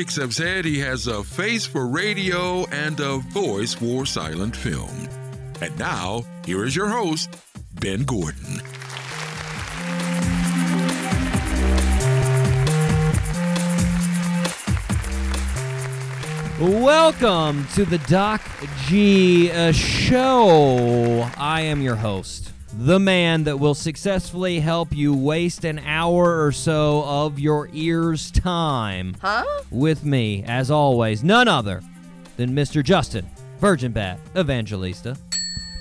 [0.00, 5.06] critics have said he has a face for radio and a voice for silent film.
[5.60, 7.36] And now, here is your host,
[7.82, 8.62] Ben Gordon.
[16.58, 18.40] Welcome to the Doc
[18.86, 21.28] G uh, Show.
[21.36, 22.49] I am your host,
[22.80, 28.30] the man that will successfully help you waste an hour or so of your ear's
[28.30, 29.14] time.
[29.20, 29.44] Huh?
[29.70, 31.82] With me, as always, none other
[32.38, 32.82] than Mr.
[32.82, 35.14] Justin, Virgin Bat Evangelista.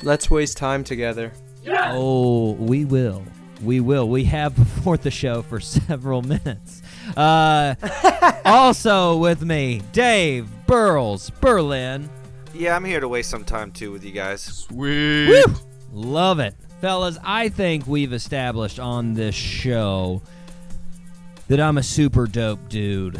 [0.03, 1.31] Let's waste time together.
[1.65, 3.23] Oh, we will.
[3.63, 4.09] We will.
[4.09, 6.81] We have before the show for several minutes.
[7.15, 7.75] Uh,
[8.43, 12.09] also with me, Dave Burles Berlin.
[12.53, 14.41] Yeah, I'm here to waste some time too with you guys.
[14.41, 15.29] Sweet.
[15.29, 15.53] Woo!
[15.93, 16.55] Love it.
[16.81, 20.21] Fellas, I think we've established on this show
[21.49, 23.19] that I'm a super dope dude.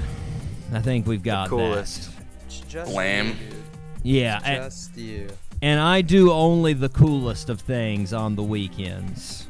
[0.71, 2.09] I think we've got the Coolest.
[2.45, 3.27] It's just Blam.
[4.03, 5.27] you, Yeah, a- Just you.
[5.61, 9.45] and I do only the coolest of things on the weekends.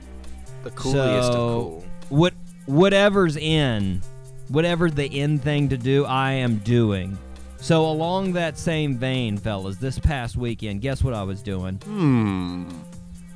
[0.64, 1.84] The coolest So- of cool.
[2.10, 2.34] What
[2.66, 4.02] whatever's in,
[4.48, 7.16] whatever the in thing to do, I am doing.
[7.58, 11.76] So along that same vein, fellas, this past weekend, guess what I was doing?
[11.84, 12.64] Hmm.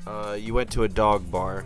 [0.06, 1.66] Uh, you went to a dog bar.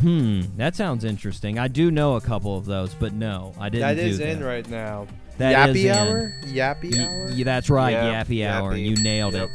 [0.00, 1.58] Hmm, that sounds interesting.
[1.58, 4.28] I do know a couple of those, but no, I didn't That do is that.
[4.28, 5.06] in right now.
[5.38, 5.90] That is Yappy in.
[5.92, 6.34] hour?
[6.44, 7.28] Yappy Y- hour?
[7.36, 8.72] y- that's right, Yeah, Yappy Hour.
[8.74, 8.84] Yappy.
[8.84, 9.48] You nailed Yep.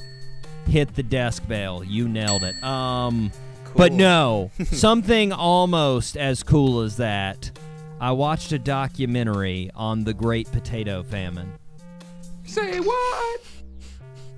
[0.66, 0.72] it.
[0.72, 1.83] Hit the desk bell.
[1.83, 2.61] You nailed it.
[2.64, 3.31] Um,
[3.75, 7.52] but no, something almost as cool as that.
[8.00, 11.52] I watched a documentary on the Great Potato Famine.
[12.45, 13.42] Say what?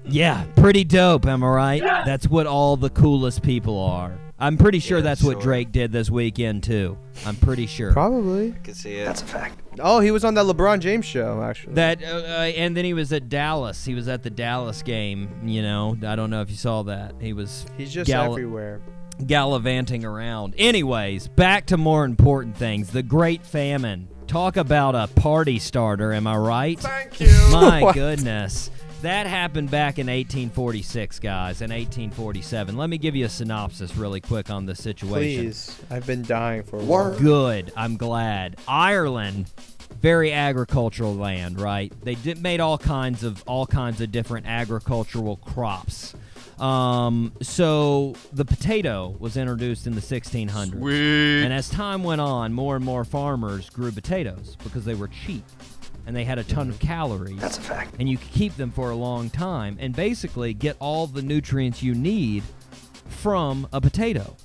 [0.06, 1.82] Yeah, pretty dope, am I right?
[1.84, 4.14] That's what all the coolest people are.
[4.42, 5.42] I'm pretty sure Yeah, that's what.
[5.42, 6.98] Drake did this weekend too.
[7.26, 7.92] I'm pretty sure.
[7.92, 8.54] Probably.
[8.54, 9.06] I can see it.
[9.06, 9.60] That's a fact.
[9.80, 11.74] Oh, he was on that LeBron James show, actually.
[11.74, 13.84] That uh, uh, and then he was at Dallas.
[13.84, 15.30] He was at the Dallas game.
[15.44, 17.16] You know, I don't know if you saw that.
[17.20, 18.80] He was He's just gal- everywhere.
[19.26, 20.56] gallivanting around.
[20.58, 22.92] Anyways, back to more important things.
[22.92, 24.08] The Great Famine.
[24.28, 26.14] Talk about a party starter.
[26.14, 26.80] Am I right?
[26.80, 27.28] Thank you.
[27.52, 28.70] My goodness.
[29.02, 32.76] That happened back in 1846, guys, in 1847.
[32.76, 35.44] Let me give you a synopsis really quick on the situation.
[35.46, 35.80] Please.
[35.90, 37.18] I've been dying for a while.
[37.18, 37.72] Good.
[37.78, 38.58] I'm glad.
[38.68, 39.54] Ireland,
[40.02, 41.94] very agricultural land, right?
[42.04, 46.14] They did, made all kinds of all kinds of different agricultural crops.
[46.60, 50.72] Um, so the potato was introduced in the 1600s.
[50.72, 51.44] Sweet.
[51.44, 55.46] And as time went on, more and more farmers grew potatoes because they were cheap
[56.10, 56.88] and they had a ton of mm-hmm.
[56.88, 57.40] calories.
[57.40, 57.94] That's a fact.
[58.00, 61.84] And you could keep them for a long time and basically get all the nutrients
[61.84, 62.42] you need
[63.06, 64.36] from a potato.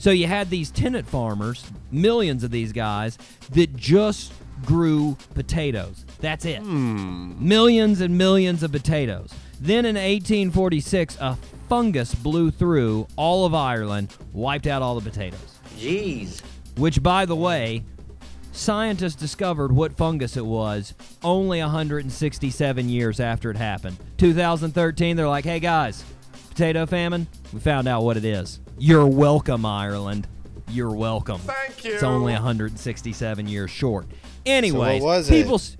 [0.00, 3.18] So you had these tenant farmers, millions of these guys,
[3.52, 4.32] that just
[4.64, 6.04] grew potatoes.
[6.18, 6.58] That's it.
[6.58, 7.34] Hmm.
[7.38, 9.32] Millions and millions of potatoes.
[9.60, 11.38] Then in 1846, a
[11.68, 15.60] fungus blew through all of Ireland, wiped out all the potatoes.
[15.78, 16.40] Jeez.
[16.76, 17.84] Which, by the way,
[18.52, 23.96] scientists discovered what fungus it was only 167 years after it happened.
[24.18, 26.04] 2013, they're like, hey guys,
[26.50, 28.60] potato famine, we found out what it is.
[28.78, 30.26] You're welcome, Ireland.
[30.68, 31.38] You're welcome.
[31.40, 31.94] Thank you.
[31.94, 34.06] It's only 167 years short.
[34.46, 35.32] Anyways, was it?
[35.34, 35.56] people.
[35.56, 35.76] s-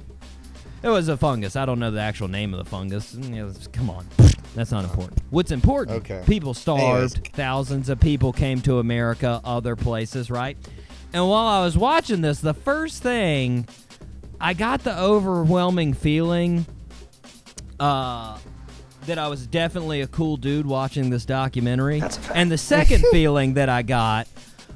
[0.83, 1.57] It was a fungus.
[1.57, 3.15] I don't know the actual name of the fungus.
[3.15, 4.07] Mm, it Come on.
[4.55, 5.19] That's not important.
[5.31, 5.99] What's important?
[5.99, 6.23] Okay.
[6.27, 7.17] People starved.
[7.17, 7.33] Anyways.
[7.33, 10.59] Thousands of people came to America, other places, right?
[11.13, 13.67] And while I was watching this, the first thing
[14.41, 16.67] I got the overwhelming feeling
[17.79, 18.39] uh,
[19.07, 22.03] that I was definitely a cool dude watching this documentary.
[22.35, 24.27] And the second feeling that I got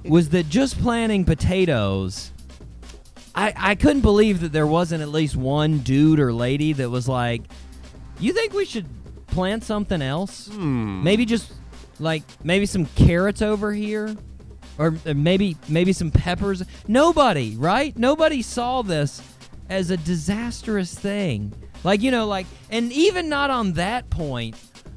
[0.05, 2.33] was that just planting potatoes.
[3.35, 7.09] I, I couldn't believe that there wasn't at least one dude or lady that was
[7.09, 7.43] like,
[8.21, 8.87] You think we should
[9.27, 10.49] plant something else?
[11.03, 11.53] Maybe just
[11.99, 14.17] like maybe some carrots over here?
[14.79, 16.63] Or uh, maybe maybe some peppers.
[16.87, 17.97] Nobody, right?
[17.97, 19.23] Nobody saw this
[19.69, 21.53] as a disastrous thing.
[21.85, 24.57] Like, you know, like and even not on that point,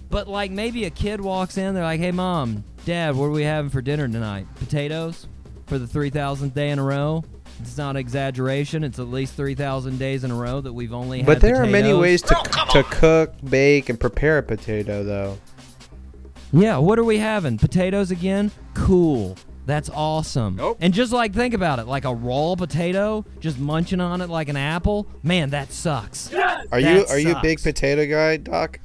[0.09, 3.43] but like maybe a kid walks in, they're like, "Hey mom, dad, what are we
[3.43, 4.47] having for dinner tonight?
[4.55, 5.27] Potatoes
[5.67, 7.23] for the 3000th day in a row?"
[7.61, 8.83] It's not exaggeration.
[8.83, 11.65] It's at least 3000 days in a row that we've only had But there are
[11.65, 12.35] many ways to,
[12.71, 15.37] to cook, bake, and prepare a potato, though.
[16.53, 17.57] Yeah, what are we having?
[17.57, 18.51] Potatoes again?
[18.73, 19.37] Cool.
[19.69, 20.55] That's awesome.
[20.55, 20.79] Nope.
[20.81, 24.49] And just like think about it, like a raw potato, just munching on it like
[24.49, 25.07] an apple.
[25.21, 26.33] Man, that sucks.
[26.71, 28.79] Are you That are you a big potato guy, Doc?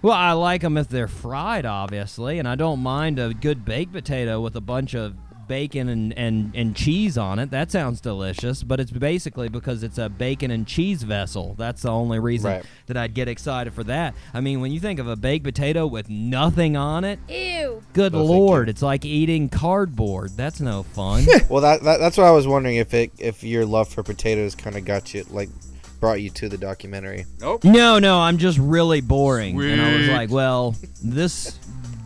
[0.00, 3.92] Well, I like them if they're fried, obviously, and I don't mind a good baked
[3.92, 5.14] potato with a bunch of
[5.50, 7.50] bacon and, and, and cheese on it.
[7.50, 11.56] That sounds delicious, but it's basically because it's a bacon and cheese vessel.
[11.58, 12.64] That's the only reason Right.
[12.86, 14.14] that I'd get excited for that.
[14.32, 17.82] I mean, when you think of a baked potato with nothing on it, Ew.
[17.94, 20.30] good No, lord, it's like eating cardboard.
[20.36, 21.26] That's no fun.
[21.48, 24.54] Well, that, that that's what I was wondering if it if your love for potatoes
[24.54, 25.48] kind of got you like
[25.98, 27.26] brought you to the documentary.
[27.40, 27.64] Nope.
[27.64, 29.60] No, no, I'm just really boring.
[29.60, 31.58] And I was like, well, this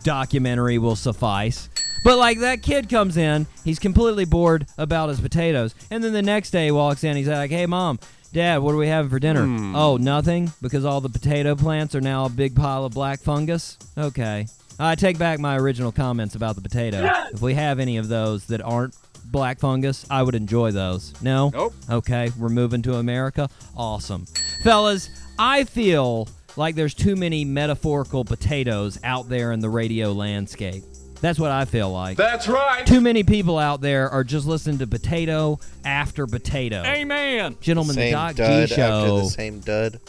[0.03, 1.69] documentary will suffice.
[2.05, 6.23] But like that kid comes in, he's completely bored about his potatoes, and then the
[6.23, 7.99] next day he walks in, he's like, "Hey, mom,
[8.33, 9.75] dad, what are we having for dinner?" Hmm.
[9.75, 13.79] Oh, nothing, because all the potato plants are now a big pile of black fungus.
[13.97, 14.47] Okay,
[14.79, 17.11] I take back my original comments about the potato.
[17.33, 21.15] If we have any of those that aren't black fungus, I would enjoy those.
[21.23, 21.49] No?
[21.49, 21.75] Nope.
[21.91, 23.49] Okay, we're moving to America.
[23.77, 24.27] Awesome.
[24.63, 25.09] Fellas,
[25.39, 30.85] I feel like there's too many metaphorical potatoes out there in the radio landscape.
[31.25, 32.19] That's what I feel like.
[32.19, 32.87] That's right.
[32.87, 36.83] Too many people out there are just listening to potato after potato.
[36.85, 37.57] Amen.
[37.63, 39.19] Gentlemen, the same Doc dud G after show.
[39.21, 40.01] the same dud.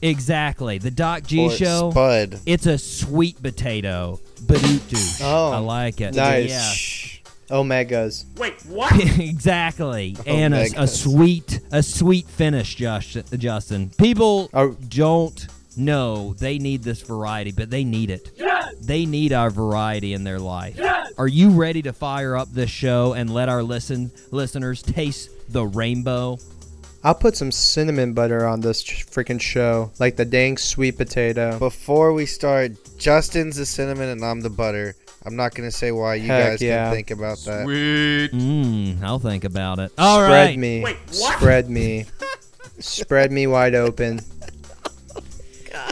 [0.00, 0.78] Exactly.
[0.78, 1.90] The Doc G or show.
[1.90, 2.40] Spud.
[2.46, 4.20] It's a sweet potato.
[4.40, 6.14] Badoot Oh, I like it.
[6.14, 7.20] Nice.
[7.50, 7.56] Yeah.
[7.58, 8.24] Omegas.
[8.38, 8.90] Wait, what?
[9.20, 13.90] exactly, and a, a sweet, a sweet finish, Josh, Justin.
[13.98, 14.74] People Oh.
[14.88, 15.46] don't
[15.76, 18.30] know they need this variety, but they need it.
[18.36, 18.74] Yes!
[18.80, 20.76] They need our variety in their life.
[20.76, 21.12] Yes!
[21.18, 25.64] Are you ready to fire up this show and let our listen listeners taste the
[25.66, 26.38] rainbow?
[27.02, 31.58] I'll put some cinnamon butter on this freaking show, like the dang sweet potato.
[31.58, 34.96] Before we start, Justin's the cinnamon and I'm the butter.
[35.26, 36.14] I'm not gonna say why.
[36.16, 36.84] You Heck guys yeah.
[36.86, 37.64] can think about that.
[37.64, 38.30] Sweet.
[38.32, 39.92] Mmm, I'll think about it.
[39.98, 40.58] All Spread right.
[40.58, 41.38] me, Wait, what?
[41.38, 42.06] spread me,
[42.78, 44.20] spread me wide open.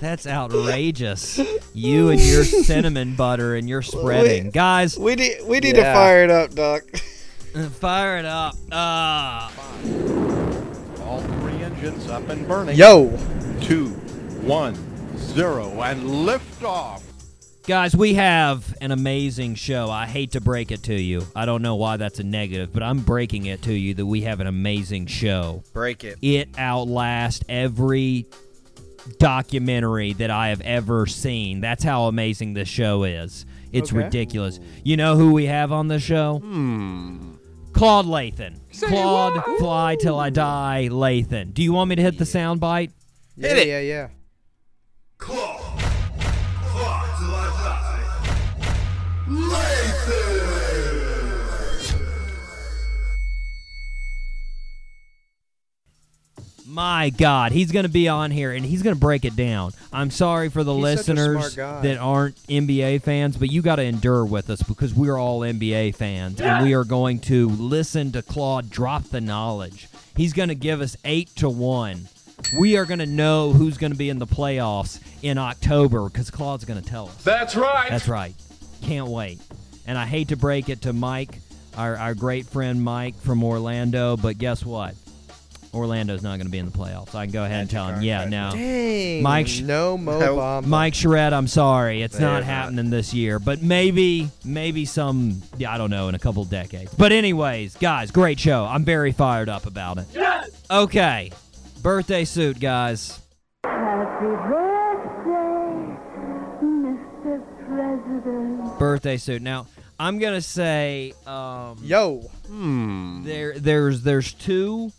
[0.00, 1.40] That's outrageous.
[1.74, 4.50] You and your cinnamon butter and your spreading.
[4.50, 5.92] Guys, We need we need Yeah.
[5.92, 6.82] to fire it up, Doc.
[7.80, 8.54] fire it up.
[8.70, 9.52] Ah.
[11.04, 12.76] All three engines up and burning.
[12.76, 13.16] Yo,
[13.60, 13.88] Two,
[14.42, 14.74] one,
[15.18, 17.02] zero, and lift off.
[17.64, 19.88] Guys, we have an amazing show.
[19.88, 21.24] I hate to break it to you.
[21.36, 24.22] I don't know why that's a negative, but I'm breaking it to you that we
[24.22, 25.62] have an amazing show.
[25.72, 26.18] Break it.
[26.22, 28.26] It outlasts every
[29.18, 31.60] documentary that I have ever seen.
[31.60, 33.44] That's how amazing this show is.
[33.72, 34.04] It's Okay.
[34.04, 34.60] ridiculous.
[34.84, 36.38] You know who we have on the show?
[36.40, 37.32] Hmm.
[37.72, 38.56] Claude Lathan.
[38.86, 41.54] Claude Fly Till I Die Lathan.
[41.54, 42.90] Do you want me to hit the sound bite?
[43.36, 44.08] yeah, yeah, yeah.
[56.72, 59.72] My God, he's going to be on here and he's going to break it down.
[59.92, 61.82] I'm sorry for the He's such a listeners guy.
[61.82, 65.94] that aren't NBA fans, but you got to endure with us because we're all NBA
[65.96, 69.86] fans and we are going to listen to Claude drop the knowledge.
[70.16, 72.08] He's going to give us eight to one.
[72.58, 76.30] We are going to know who's going to be in the playoffs in October because
[76.30, 77.22] Claude's going to tell us.
[77.22, 77.90] That's right.
[77.90, 78.34] That's right.
[78.80, 79.40] Can't wait.
[79.86, 81.38] And I hate to break it to Mike,
[81.76, 84.94] our, our great friend Mike from Orlando, but guess what?
[85.74, 87.14] Orlando's not going to be in the playoffs.
[87.14, 88.50] I can go ahead and tell him, yeah, no.
[88.52, 90.38] Dang, Mike Sh- no Mo Nope.
[90.38, 90.66] Bamba.
[90.66, 92.44] Mike Charette, I'm sorry, it's They're not not.
[92.44, 96.92] happening this year, but maybe, maybe some, yeah, I don't know, in a couple decades.
[96.94, 98.64] But anyways, guys, great show.
[98.66, 100.06] I'm very fired up about it.
[100.12, 100.50] Yes.
[100.70, 101.32] Okay,
[101.82, 103.18] birthday suit, guys.
[103.64, 105.96] Happy birthday,
[106.62, 107.42] Mr.
[107.66, 108.78] President.
[108.78, 109.40] Birthday suit.
[109.42, 109.66] Now,
[109.98, 112.28] I'm gonna say, um, Yo,
[113.24, 114.92] There, there's, there's two.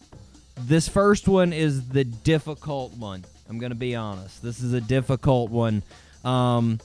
[0.66, 3.26] This first one is the difficult one.
[3.50, 4.42] I'm gonna be honest.
[4.42, 5.84] This is a difficult one.
[6.24, 6.80] Um,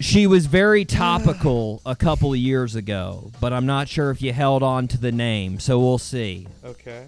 [0.00, 4.32] she was very topical a couple of years ago, but I'm not sure if you
[4.32, 6.46] held on to the name, so we'll see.
[6.64, 7.06] okay.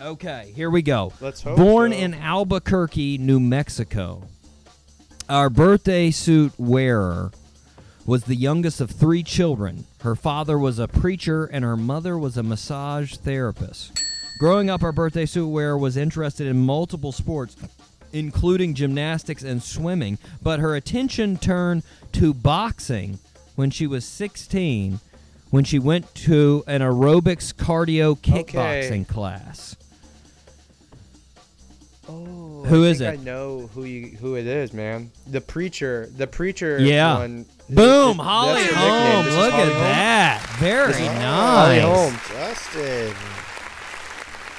[0.00, 1.12] Okay, here we go.
[1.20, 1.98] Let's hope Born so.
[1.98, 4.24] in Albuquerque, New Mexico,
[5.28, 7.30] our birthday suit wearer
[8.04, 9.86] was the youngest of three children.
[10.00, 14.03] Her father was a preacher and her mother was a massage therapist.
[14.38, 17.56] Growing up, our birthday suit wearer was interested in multiple sports,
[18.12, 23.18] including gymnastics and swimming, but her attention turned to boxing
[23.54, 25.00] when she was 16
[25.50, 29.04] when she went to an aerobics cardio kickboxing Okay.
[29.04, 29.76] class.
[32.08, 33.08] Oh, Who I is it?
[33.12, 35.10] I know who you who it is, man.
[35.28, 36.08] The preacher.
[36.16, 36.78] The preacher.
[36.78, 37.18] Yeah.
[37.18, 38.90] One, Boom, Holly her nickname.
[38.90, 39.24] Holmes.
[39.26, 39.80] This is Look Holly at Holmes?
[39.80, 40.56] that.
[40.58, 41.22] Very nice.
[41.22, 42.20] Holly Holmes.
[42.28, 43.14] Justin.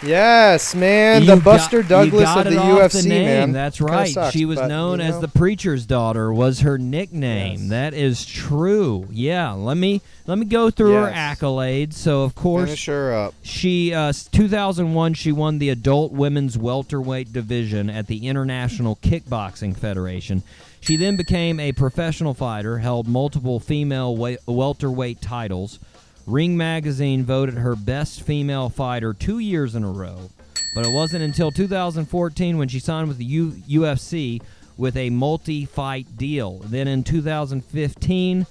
[0.03, 1.21] Yes, man.
[1.21, 3.51] You the Buster you Douglas of the UFC, the man.
[3.51, 4.13] That's right.
[4.13, 6.33] sucks, she was but, known you as the preacher's daughter.
[6.33, 7.61] Was her nickname?
[7.61, 7.69] Yes.
[7.69, 9.07] That is true.
[9.11, 9.51] Yeah.
[9.51, 11.93] Let me let me go through her accolades.
[11.93, 13.33] So of course Finish her up.
[13.41, 20.43] she uh, 2001 she won the adult women's welterweight division at the International Kickboxing Federation.
[20.81, 25.79] She then became a professional fighter, held multiple female welterweight titles.
[26.27, 30.29] Ring Magazine voted her best female fighter 2 years in a row.
[30.73, 34.41] But it wasn't until 2014 when she signed with the U- UFC
[34.77, 36.59] with a multi-fight deal.
[36.65, 38.45] Then in 2015,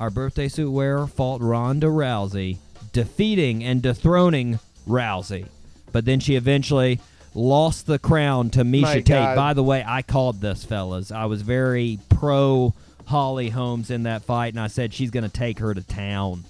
[0.00, 2.58] our birthday suit wearer fought Ronda Rousey,
[2.92, 4.58] defeating and dethroning
[4.88, 5.46] Rousey.
[5.92, 6.98] But then she eventually
[7.34, 9.06] lost the crown to Miesha My Tate.
[9.06, 9.36] God.
[9.36, 11.12] By the way, I called this, fellas.
[11.12, 12.74] I was very pro
[13.06, 16.44] Holly Holmes in that fight, and I said she's going to take her to town.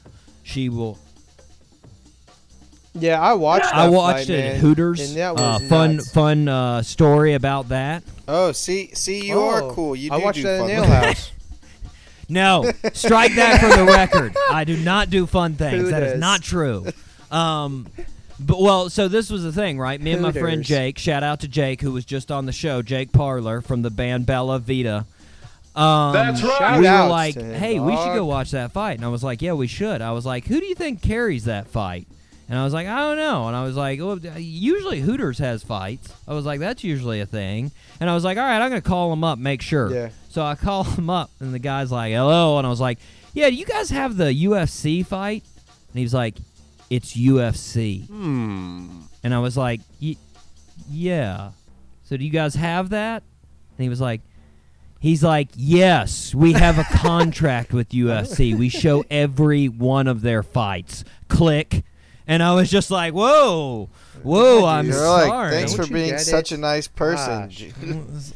[0.45, 0.99] She will.
[2.97, 3.65] Yeah, I watched.
[3.65, 5.01] That I watched fight, it man, at Hooters.
[5.01, 6.13] And that uh, was fun, nuts.
[6.13, 8.05] fun uh, story about that.
[8.29, 9.97] Oh, see, see, you Oh, are cool.
[9.97, 11.05] You I do watched do that fun in Nail things.
[11.19, 11.31] House.
[12.27, 14.35] No, strike that from the record.
[14.51, 15.91] I do not do fun things.
[15.91, 16.87] That is not true.
[17.31, 17.87] Um,
[18.41, 20.01] but well, so this was the thing, right?
[20.01, 20.97] Me and my friend Jake.
[20.97, 22.81] Shout out to Jake, who was just on the show.
[22.81, 25.05] Jake Parlor from the band Bella Vita.
[25.77, 26.79] Um, That's right.
[26.79, 29.25] We were like, to him, "Hey, we should go watch that fight," and I was
[29.25, 32.07] like, "Yeah, we should." I was like, "Who do you think carries that fight?"
[32.49, 35.65] And I was like, "I don't know." And I was like, well, "Usually Hooters has
[35.65, 38.69] fights." I was like, "That's usually a thing." And I was like, "All right, I'm
[38.71, 40.11] gonna call him up, make sure." Yeah.
[40.29, 42.99] So I call him up, and the guy's like, "Hello," and I was like,
[43.33, 45.43] "Yeah, do you guys have the UFC fight?"
[45.93, 46.37] And he was like,
[46.91, 49.01] "It's UFC." Hmm.
[49.25, 50.17] And I was like, "Y-
[50.89, 51.51] "Yeah."
[52.05, 53.23] So do you guys have that?
[53.77, 54.21] And he was like,
[55.05, 58.57] "He's like, yes, we have a contract with UFC.
[58.57, 61.85] We show every one of their fights." Click.
[62.27, 63.91] And I was just like, "Whoa,
[64.23, 64.87] whoa, Yeah, I'm.
[64.87, 66.55] You're like, sorry." thanks Don't for being such it?
[66.55, 67.43] a nice person.
[67.43, 67.65] Gosh.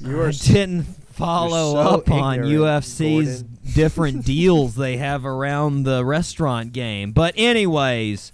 [0.00, 0.82] You I didn't
[1.12, 3.58] follow so up on UFC's Gordon.
[3.74, 7.12] different deals they have around the restaurant game.
[7.12, 8.32] But anyways,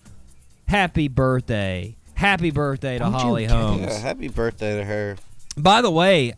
[0.66, 1.96] happy birthday.
[2.14, 3.44] Happy birthday to Don't Holly?
[3.46, 3.82] Holmes.
[3.82, 5.16] Yeah, happy birthday to her.
[5.56, 6.32] By the way,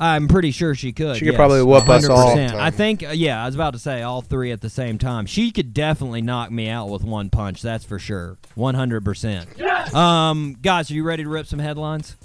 [0.00, 1.16] I'm pretty sure she could.
[1.16, 2.34] She could yes, probably whoop us all.
[2.34, 2.54] 100%.
[2.54, 5.26] I think, uh, yeah, I was about to say all three at the same time.
[5.26, 7.60] She could definitely knock me out with one punch.
[7.60, 8.38] That's for sure.
[8.56, 9.94] 100%.
[9.94, 12.16] Um, guys, are you ready to rip some headlines?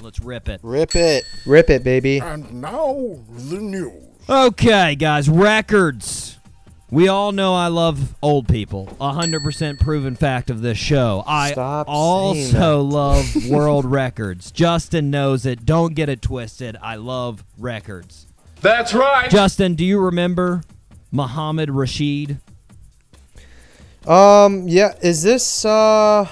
[0.00, 0.60] Let's rip it.
[0.62, 1.24] Rip it.
[1.44, 2.20] Rip it, baby.
[2.20, 3.92] And now the news.
[4.28, 6.38] Okay, guys, records.
[6.92, 8.94] We all know I love old people.
[9.00, 11.24] Hundred percent proven fact of this show.
[11.26, 14.52] I Stop also love world records.
[14.52, 15.64] Justin knows it.
[15.64, 16.76] Don't get it twisted.
[16.82, 18.26] I love records.
[18.60, 19.30] That's right.
[19.30, 20.64] Justin, do you remember
[21.10, 22.40] Muhammad Rashid?
[24.06, 24.92] Um, yeah.
[25.00, 26.28] Is this uh?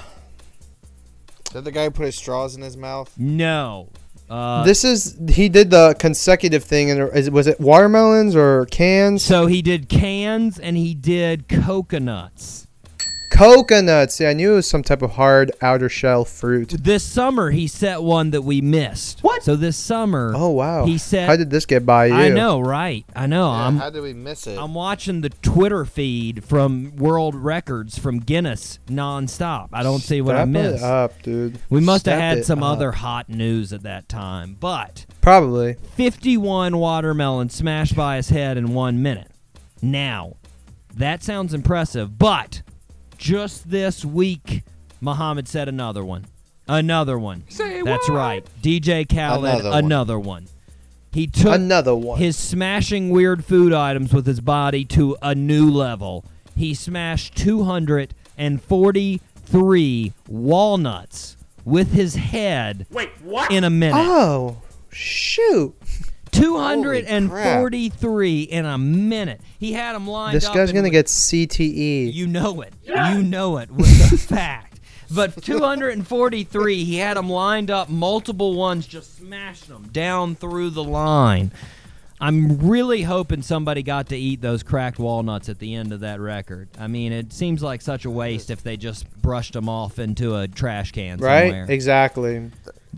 [1.47, 3.11] Is that the guy who put his straws in his mouth?
[3.17, 3.89] No.
[4.31, 9.21] Uh, this is he did the consecutive thing, and is, was it watermelons or cans?
[9.21, 12.65] so he did cans and he did coconuts.
[13.31, 14.19] Coconuts.
[14.19, 16.69] Yeah, I knew it was some type of hard outer shell fruit.
[16.83, 19.21] This summer he set one that we missed.
[19.21, 19.41] What?
[19.41, 20.85] So this summer Oh wow.
[20.85, 22.13] he set How did this get by you?
[22.13, 23.05] I know, right?
[23.15, 23.47] I know.
[23.49, 24.59] Yeah, I'm how did we miss it?
[24.59, 29.69] I'm watching the Twitter feed from World Records from Guinness nonstop.
[29.71, 30.83] I don't see what I Step it missed.
[30.83, 31.59] up, dude.
[31.69, 32.73] We must have had some up.
[32.77, 34.57] other hot news at that time.
[34.59, 35.75] But Probably.
[35.95, 39.31] 51 watermelon smashed by his head in one minute.
[39.81, 40.35] Now,
[40.93, 42.61] that sounds impressive, but
[43.21, 44.63] just this week,
[44.99, 46.25] Muhammad said another one.
[46.67, 47.43] Another one.
[47.47, 48.43] That's right.
[48.63, 50.27] DJ Khaled, Another another, one.
[50.27, 50.47] one.
[51.13, 52.17] He took Another one.
[52.17, 56.25] his smashing weird food items with his body to a new level.
[56.55, 63.51] He smashed 243 walnuts with his head Wait, what?
[63.51, 64.01] in a minute.
[64.03, 64.57] oh,
[64.91, 65.75] shoot.
[66.31, 69.41] 243 in a minute.
[69.59, 70.53] He had them lined This up.
[70.53, 72.13] This guy's gonna get CTE.
[72.13, 72.73] You know it.
[72.83, 74.79] You know it was a fact.
[75.13, 80.83] But 243, he had them lined up, multiple ones, just smashed them down through the
[80.83, 81.51] line.
[82.21, 86.19] I'm really hoping somebody got to eat those cracked walnuts at the end of that
[86.19, 86.69] record.
[86.79, 90.35] I mean, it seems like such a waste if they just brushed them off into
[90.35, 91.49] a trash can right?
[91.49, 91.65] somewhere.
[91.67, 92.51] Exactly.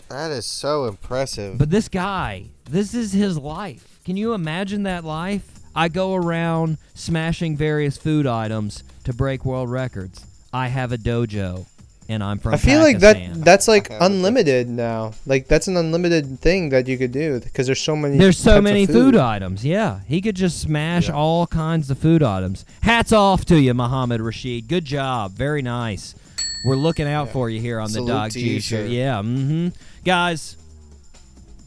[0.10, 1.58] That is so impressive.
[1.58, 4.00] But this guy, this is his life.
[4.06, 5.50] Can you imagine that life?
[5.76, 10.26] I go around smashing various food items to break world records.
[10.54, 11.66] I have a dojo,
[12.08, 14.06] and I'm from I feel like that that's like Okay, okay.
[14.06, 15.14] unlimited now.
[15.26, 18.18] Like that's an unlimited thing that you could do because there's so many.
[18.20, 19.16] There's so types of many food.
[19.16, 19.66] items.
[19.66, 21.16] Yeah, he could just smash Yeah.
[21.16, 22.66] all kinds of food items.
[22.84, 24.68] Hats off to you, Muhammad Rashid.
[24.68, 25.32] Good job.
[25.32, 26.14] Very nice.
[26.64, 28.84] We're looking out for you here on Salute the Dog to G Show.
[28.84, 29.70] Yeah, mm-hmm.
[30.06, 30.58] Guys,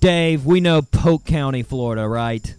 [0.01, 2.55] Dave, we know Polk County, Florida, right?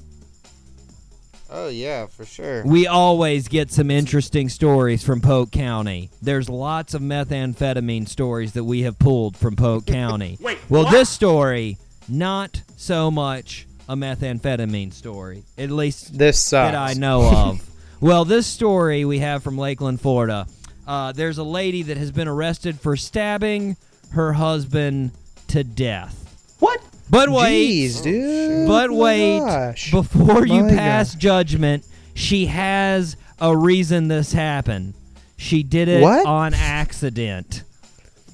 [1.49, 2.63] Oh yeah, for sure.
[2.65, 6.09] We always get some interesting stories from Polk County.
[6.21, 10.37] There's lots of methamphetamine stories that we have pulled from Polk County.
[10.41, 10.91] Wait, well, what?
[10.91, 11.77] this story,
[12.09, 16.73] not so much a methamphetamine story, at least This sucks.
[16.73, 17.69] that I know of.
[18.01, 20.45] well, this story we have from Lakeland, Florida.
[20.87, 23.75] Uh, there's a lady that has been arrested for stabbing
[24.11, 25.11] her husband
[25.47, 26.55] to death.
[26.59, 26.81] What?
[27.09, 28.67] But wait, Jeez, dude.
[28.67, 29.91] but wait, Gosh.
[29.91, 31.21] before you My pass gosh.
[31.21, 34.93] judgment, she has a reason this happened.
[35.37, 36.25] She did it What?
[36.25, 37.63] on accident.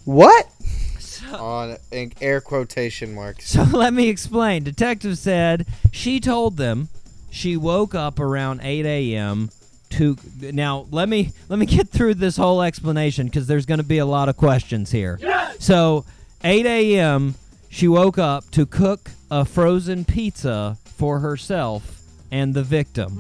[0.06, 0.48] What?
[1.38, 3.50] On in air quotation marks.
[3.50, 4.64] So let me explain.
[4.64, 6.90] Detective said she told them
[7.32, 9.50] she woke up around 8 a.m.
[9.94, 13.84] to now let me let me get through this whole explanation because there's going to
[13.86, 15.18] be a lot of questions here.
[15.60, 16.06] So
[16.44, 17.36] 8 a.m.
[17.70, 23.16] she woke up to cook a frozen pizza for herself and the victim.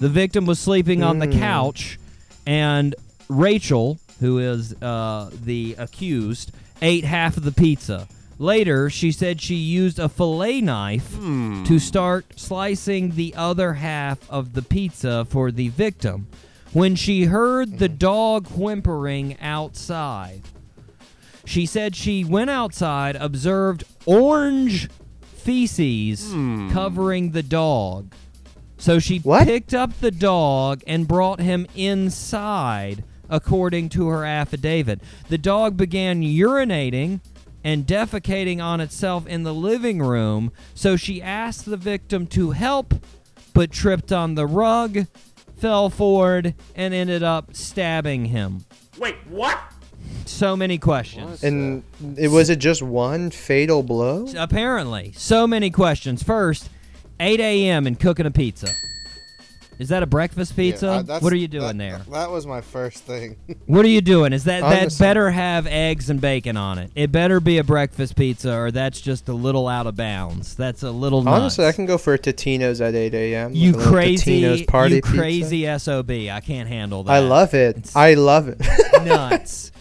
[0.00, 1.98] The victim was sleeping on the couch,
[2.46, 2.94] and
[3.28, 8.06] Rachel, who is uh, the accused, ate half of the pizza.
[8.38, 11.62] Later, she said she used a fillet knife hmm.
[11.64, 16.26] to start slicing the other half of the pizza for the victim
[16.72, 17.96] when she heard the hmm.
[17.96, 20.42] dog whimpering outside.
[21.44, 24.88] She said she went outside, observed orange
[25.22, 26.70] feces hmm.
[26.72, 28.12] covering the dog.
[28.78, 29.44] So she What?
[29.46, 35.00] picked up the dog and brought him inside, according to her affidavit.
[35.28, 37.20] The dog began urinating
[37.64, 42.94] and defecating on itself in the living room, so she asked the victim to help,
[43.54, 45.06] but tripped on the rug,
[45.56, 48.66] fell forward, and ended up stabbing him.
[48.98, 49.58] Wait, what?
[50.26, 51.42] So many questions.
[51.42, 51.82] And
[52.16, 54.26] it was it just one fatal blow?
[54.36, 56.22] Apparently, so many questions.
[56.22, 56.68] First,
[57.18, 57.86] 8 a.m.
[57.86, 58.68] and cooking a pizza.
[59.78, 61.04] Is that a breakfast pizza?
[61.06, 62.14] Yeah, uh, what are you doing that- there?
[62.20, 63.36] That was my first thing.
[63.66, 64.32] What are you doing?
[64.34, 65.04] Is that that Honestly.
[65.04, 66.90] better have eggs and bacon on it?
[66.94, 70.54] It better be a breakfast pizza, or that's just a little out of bounds.
[70.54, 71.40] That's a little nuts.
[71.40, 73.54] Honestly, I can go for a Totino's at 8 a.m.
[73.54, 75.16] You like crazy, Totino's party you pizza.
[75.18, 76.10] crazy sob.
[76.10, 77.12] I can't handle that.
[77.12, 77.76] I love it.
[77.78, 78.60] It's- I love it.
[79.04, 79.72] nuts.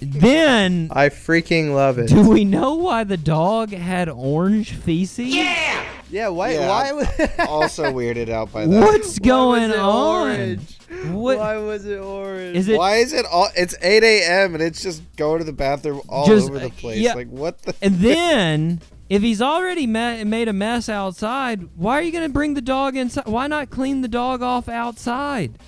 [0.00, 2.08] then, I freaking love it.
[2.08, 5.34] do we know why the dog had orange feces?
[5.34, 5.84] Yeah.
[6.10, 6.52] Yeah, why?
[6.52, 6.68] Yeah.
[6.68, 6.92] Why?
[6.92, 7.08] Was,
[7.48, 8.80] also weirded out by that.
[8.80, 10.26] What's why going was it on?
[10.30, 10.78] Orange?
[11.12, 12.56] What Why was it orange?
[12.56, 12.78] is it?
[12.78, 13.48] Why is it all?
[13.54, 14.54] It's 8 a.m.
[14.54, 16.98] and it's just going to the bathroom all Just, over the uh, place.
[16.98, 17.12] yeah.
[17.14, 17.74] Like what the?
[17.82, 22.32] And then, if he's already ma- made a mess outside, why are you going to
[22.32, 23.26] bring the dog inside?
[23.26, 25.58] Why not clean the dog off outside?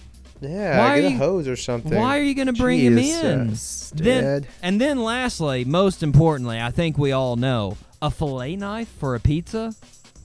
[0.40, 1.94] Yeah, Why get are a you- hose or something.
[1.98, 3.50] Why are you going to bring him in?
[3.50, 8.88] Jesus, Then, and then, lastly, most importantly, I think we all know a fillet knife
[8.98, 9.74] for a pizza.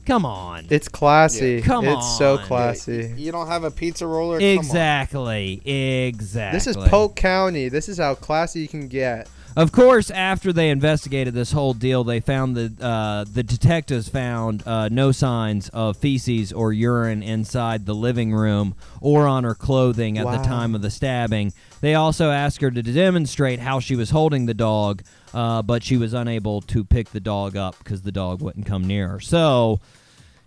[0.05, 0.67] Come on.
[0.69, 1.61] It's classy.
[1.61, 3.13] Come it's so classy.
[3.17, 4.37] You don't have a pizza roller?
[4.39, 4.57] Come on.
[4.57, 5.61] Exactly.
[5.65, 6.57] Exactly.
[6.57, 7.69] This is Polk County.
[7.69, 9.27] This is how classy you can get.
[9.55, 14.61] Of course, after they investigated this whole deal, they found that uh, the detectives found
[14.67, 20.17] uh, no signs of feces or urine inside the living room or on her clothing
[20.17, 21.53] at the time of the stabbing.
[21.85, 25.03] They also asked her to demonstrate how she was holding the dog,
[25.35, 28.87] uh, but she was unable to pick the dog up because the dog wouldn't come
[28.87, 29.19] near her.
[29.19, 29.81] So,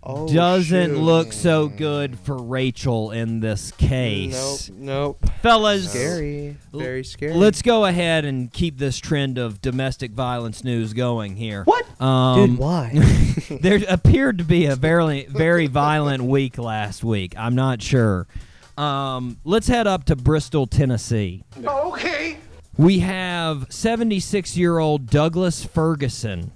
[0.03, 0.97] Oh, doesn't shoot.
[0.97, 4.69] look so good for Rachel in this case.
[4.69, 5.21] Nope.
[5.21, 5.31] Nope.
[5.41, 6.57] Fellas, Scary.
[6.73, 7.33] Very scary.
[7.33, 11.63] Let's go ahead and keep this trend of domestic violence news going here.
[11.63, 11.85] What?
[12.01, 12.91] Um, Dude, why?
[13.61, 17.33] there appeared to be a very, very violent week last week.
[17.37, 18.27] I'm not sure.
[18.79, 21.43] Um, let's head up to Bristol, Tennessee.
[21.61, 22.37] Okay.
[22.77, 26.53] We have 76 year old Douglas Ferguson.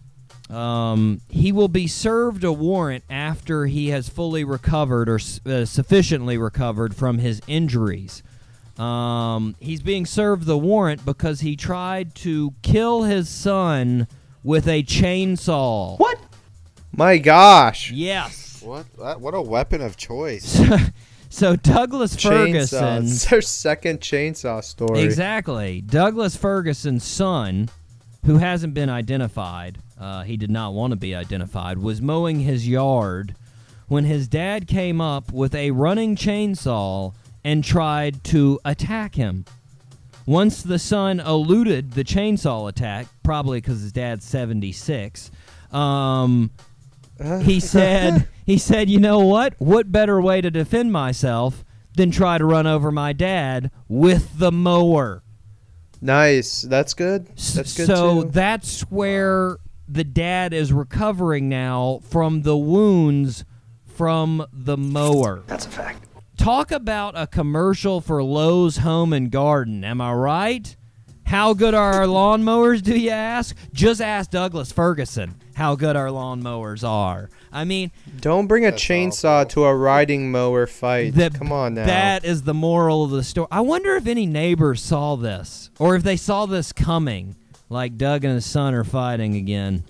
[0.49, 6.37] Um, he will be served a warrant after he has fully recovered or uh, sufficiently
[6.37, 8.23] recovered from his injuries.
[8.77, 14.07] Um, he's being served the warrant because he tried to kill his son
[14.43, 15.99] with a chainsaw.
[15.99, 16.19] What?
[16.95, 17.91] My gosh.
[17.91, 18.61] Yes.
[18.63, 18.85] What?
[19.19, 20.61] What a weapon of choice.
[21.33, 23.05] so Douglas Ferguson.
[23.05, 25.01] It's their second chainsaw story.
[25.01, 25.81] Exactly.
[25.81, 27.69] Douglas Ferguson's son,
[28.25, 32.67] who hasn't been identified, uh, he did not want to be identified, was mowing his
[32.67, 33.35] yard
[33.87, 39.43] when his dad came up with a running chainsaw and tried to attack him.
[40.27, 45.31] Once the son eluded the chainsaw attack, probably because his dad's 76,
[45.71, 46.51] um,
[47.41, 51.63] he said he said you know what what better way to defend myself
[51.95, 55.23] than try to run over my dad with the mower
[56.03, 56.63] Nice.
[56.63, 57.27] That's good.
[57.27, 58.29] That's good so too.
[58.29, 63.45] that's where the dad is recovering now from the wounds
[63.85, 65.43] from the mower.
[65.47, 66.05] That's a fact.
[66.35, 69.85] Talk about a commercial for Lowe's Home and Garden.
[69.85, 70.75] Am I right?
[71.25, 73.55] How good are our lawnmowers, do you ask?
[73.71, 77.29] Just ask Douglas Ferguson how good our lawnmowers are.
[77.51, 79.49] I mean, Don't bring a chainsaw awful.
[79.51, 81.13] to a riding mower fight.
[81.15, 81.85] that- Come on now.
[81.85, 83.47] That is the moral of the story.
[83.51, 87.35] I wonder if any neighbors saw this or if they saw this coming.
[87.69, 89.83] Like Doug and his son are fighting again.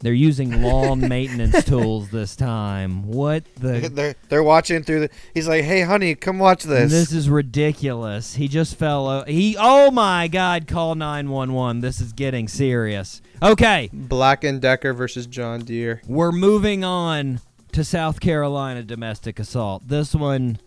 [0.00, 3.06] They're using lawn maintenance tools this time.
[3.08, 3.88] What the?
[3.92, 5.10] they're they're watching through the.
[5.34, 8.34] He's like, "Hey, honey, come watch this." This is ridiculous.
[8.36, 9.08] He just fell.
[9.08, 9.56] O- he.
[9.58, 10.66] Oh my God!
[10.68, 11.80] Call nine one one.
[11.80, 13.20] This is getting serious.
[13.42, 16.00] Okay, Black and Decker versus John Deere.
[16.06, 17.40] we're moving on
[17.72, 19.86] to South Carolina domestic assault.
[19.86, 20.58] This one,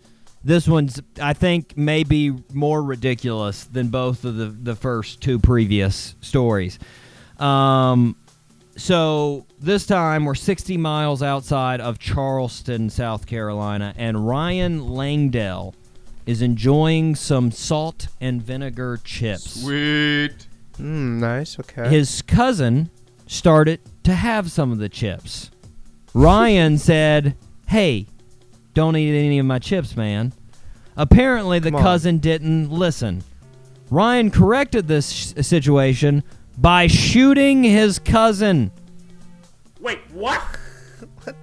[0.44, 6.14] this one's I think maybe more ridiculous than both of the the first two previous
[6.20, 6.78] stories.
[7.38, 8.16] Um,
[8.76, 15.74] so this time we're 60 miles outside of Charleston, South Carolina, and Ryan Langdell
[16.26, 19.62] is enjoying some salt and vinegar chips.
[19.62, 20.46] Sweet.
[20.78, 21.58] Mm, nice.
[21.58, 21.88] Okay.
[21.88, 22.90] His cousin
[23.26, 25.50] started to have some of the chips.
[26.14, 27.36] Ryan said,
[27.68, 28.06] "Hey,
[28.74, 30.32] don't eat any of my chips, man."
[30.96, 33.24] Apparently, the cousin didn't listen.
[33.90, 36.22] Ryan corrected this sh- situation
[36.58, 38.70] by shooting his cousin.
[39.80, 40.40] Wait, what?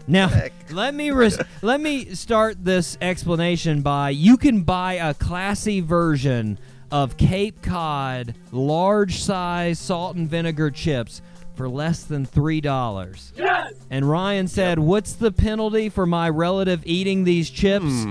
[0.08, 0.30] Now,
[0.72, 6.60] let me res- let me start this explanation by you can buy a classy version
[6.92, 11.22] of Cape Cod large size salt and vinegar chips
[11.56, 13.32] for less than three dollars.
[13.38, 13.74] Yes.
[13.90, 18.06] And Ryan said, "What's the penalty for my relative eating these chips?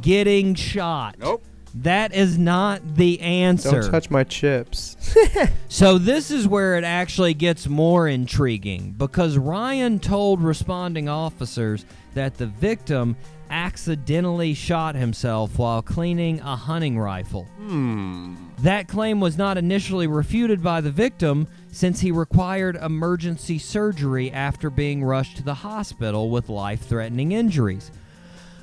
[0.00, 1.42] Getting shot." Nope.
[1.74, 3.82] That is not the answer.
[3.82, 4.96] Don't touch my chips.
[5.68, 12.36] So this is where it actually gets more intriguing because Ryan told responding officers that
[12.36, 13.16] the victim
[13.50, 17.44] accidentally shot himself while cleaning a hunting rifle.
[17.58, 18.34] Hmm.
[18.58, 24.70] That claim was not initially refuted by the victim since he required emergency surgery after
[24.70, 27.90] being rushed to the hospital with life-threatening injuries.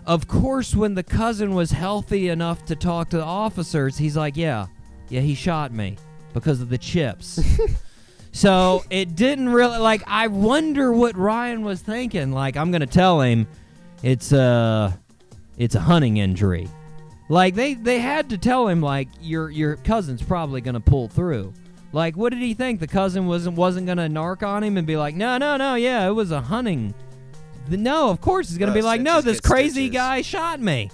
[0.08, 4.38] Of course, when the cousin was healthy enough to talk to the officers, he's like,
[4.38, 4.68] "Yeah,
[5.10, 5.98] yeah, he shot me
[6.34, 7.42] because of the chips."
[8.32, 10.02] so it didn't really like.
[10.08, 12.32] I wonder what Ryan was thinking.
[12.32, 13.48] Like, I'm gonna tell him
[14.02, 14.98] it's a
[15.58, 16.70] it's a hunting injury.
[17.28, 21.54] Like they they had to tell him like your your cousin's probably gonna pull through.
[21.92, 22.80] Like, what did he think?
[22.80, 26.08] The cousin wasn't wasn't gonna narc on him and be like, no, no, no, yeah,
[26.08, 26.94] it was a hunting.
[27.70, 29.94] The- No, of course he's gonna Uh, be like, no, this crazy stitches.
[29.94, 30.90] guy shot me.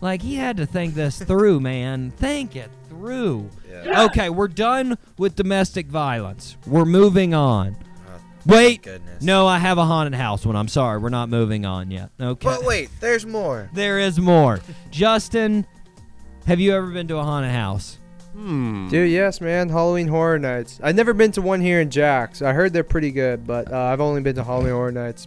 [0.00, 2.10] Like he had to think this through, man.
[2.16, 3.48] Think it through.
[3.70, 4.04] Yeah.
[4.04, 6.56] Okay, we're done with domestic violence.
[6.66, 7.76] We're moving on.
[8.46, 9.22] Wait, goodness.
[9.22, 10.56] no, I have a haunted house one.
[10.56, 12.10] I'm sorry, we're not moving on yet.
[12.18, 13.68] Okay, But wait, there's more.
[13.74, 14.60] there is more.
[14.90, 15.66] Justin,
[16.46, 17.98] have you ever been to a haunted house?
[18.34, 18.88] Hmm.
[18.88, 19.68] Dude, yes, man.
[19.68, 20.80] Halloween Horror Nights.
[20.82, 22.40] I've never been to one here in Jax.
[22.40, 25.26] I heard they're pretty good, but uh, I've only been to Halloween Horror Nights.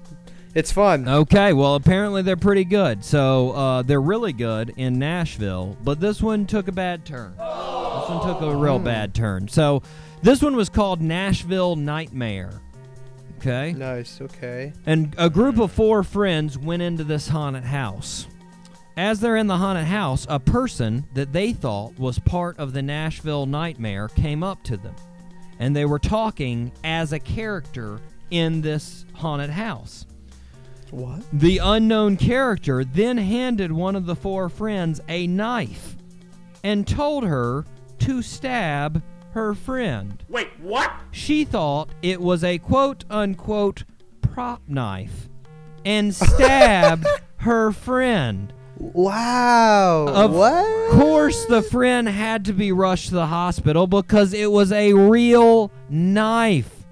[0.53, 1.07] It's fun.
[1.07, 3.05] Okay, well, apparently they're pretty good.
[3.05, 7.33] So uh, they're really good in Nashville, but this one took a bad turn.
[7.37, 9.47] This one took a real bad turn.
[9.47, 9.81] So
[10.21, 12.61] this one was called Nashville Nightmare.
[13.37, 13.73] Okay.
[13.73, 14.19] Nice.
[14.21, 14.73] Okay.
[14.85, 18.27] And a group of four friends went into this haunted house.
[18.97, 22.81] As they're in the haunted house, a person that they thought was part of the
[22.81, 24.95] Nashville Nightmare came up to them.
[25.59, 27.99] And they were talking as a character
[28.31, 30.05] in this haunted house.
[30.91, 31.23] What?
[31.33, 35.95] The unknown character then handed one of the four friends a knife
[36.63, 37.65] and told her
[37.99, 39.01] to stab
[39.31, 40.23] her friend.
[40.27, 40.91] Wait, what?
[41.11, 43.83] She thought it was a quote unquote
[44.21, 45.29] prop knife
[45.85, 48.53] and stabbed her friend.
[48.77, 50.05] Wow.
[50.05, 50.91] What of what?
[50.91, 55.71] course, the friend had to be rushed to the hospital because it was a real
[55.89, 56.83] knife.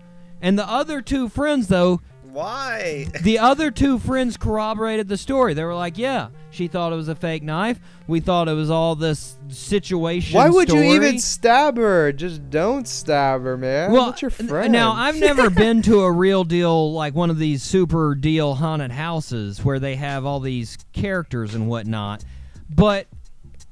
[0.41, 1.99] And the other two friends, though,
[2.39, 3.07] Why?
[3.21, 5.53] the other two friends corroborated the story.
[5.53, 7.81] They were like, "Yeah, she thought it was a fake knife.
[8.07, 12.13] We thought it was all this situation." Why would story." you even stab her?
[12.13, 13.91] Just don't stab her, man.
[13.91, 14.71] Well, That's your friend.
[14.71, 18.91] now I've never been to a real deal like one of these super deal haunted
[18.91, 22.23] houses where they have all these characters and whatnot.
[22.69, 23.07] But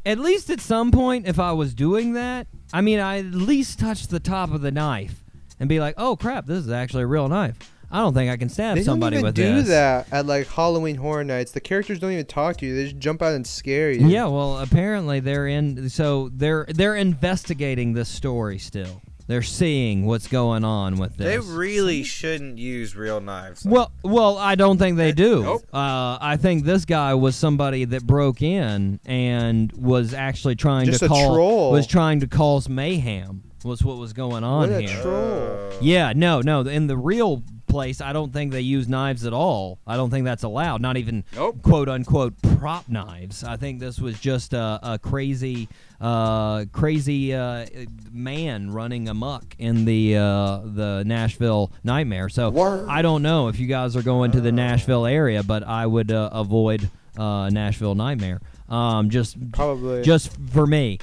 [0.06, 3.80] at least at some point, if I was doing that, I mean, I at least
[3.80, 5.24] touch the top of the knife
[5.58, 7.58] and be like, "Oh crap, this is actually a real knife."
[7.90, 10.96] I don't think I can stab They somebody don't even do that at like Halloween
[10.98, 11.52] Horror Nights.
[11.52, 12.76] The characters don't even talk to you.
[12.76, 14.08] They just jump out and scare you.
[14.08, 15.90] Yeah, well, apparently they're in.
[15.90, 19.02] So they're they're investigating this story still.
[19.28, 21.26] They're seeing what's going on with this.
[21.28, 23.66] They really shouldn't use real knives.
[23.66, 25.44] well, well, I don't think they do.
[25.44, 25.64] Nope.
[25.74, 31.00] Uh, I think this guy was somebody that broke in and was actually trying Just
[31.02, 31.72] to call troll.
[31.74, 33.44] was trying to cause mayhem.
[33.66, 35.02] Was what was going on What a here.
[35.02, 35.72] troll.
[35.82, 36.62] Yeah, no, no.
[36.62, 39.80] In the real place, I don't think they use knives at all.
[39.86, 40.82] I don't think that's allowed.
[40.82, 41.62] Not even Nope.
[41.62, 43.44] quote unquote prop knives.
[43.44, 45.68] I think this was just a, a crazy,
[46.02, 47.66] uh, crazy uh,
[48.12, 52.30] man running amok in the uh, the Nashville Nightmare.
[52.30, 52.52] So
[52.90, 56.12] I don't know if you guys are going to the Nashville area, but I would
[56.12, 58.42] uh, avoid uh, Nashville Nightmare.
[58.70, 60.02] Um, just Probably.
[60.04, 61.00] just for me.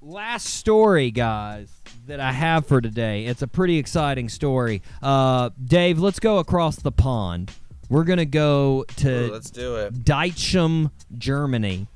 [0.00, 1.70] Last story, guys,
[2.06, 3.26] that I have for today.
[3.26, 4.82] It's a pretty exciting story.
[5.02, 7.52] Uh, Dave, let's go across the pond.
[7.88, 10.04] We're gonna go to Ooh, let's do it.
[10.04, 11.86] Deitschem, Germany.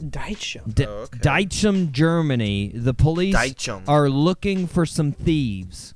[0.00, 0.74] Deitschem.
[0.74, 1.18] D- Oh, okay.
[1.18, 2.70] Deitschem, Germany.
[2.74, 3.82] The police Deitschem.
[3.88, 5.94] are looking for some thieves.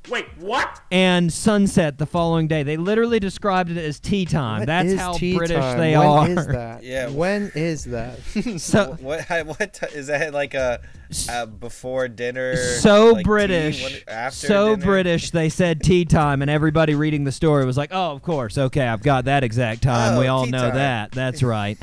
[0.09, 0.81] Wait, what?
[0.91, 2.63] And sunset the following day.
[2.63, 4.59] They literally described it as tea time.
[4.59, 5.77] What That's how tea British time?
[5.77, 6.29] they When are.
[6.29, 6.83] is that?
[6.83, 7.09] Yeah.
[7.09, 8.19] When is that?
[8.59, 10.81] So what what ti- is that like a,
[11.29, 12.55] a before dinner?
[12.57, 14.85] so like tea, British, when- after so dinner?
[14.85, 15.31] British.
[15.31, 18.85] They said tea time, and everybody reading the story was like, "Oh, of course, okay,
[18.87, 20.15] I've got that exact time.
[20.15, 21.11] Oh, we all know time." that.
[21.11, 21.77] That's right."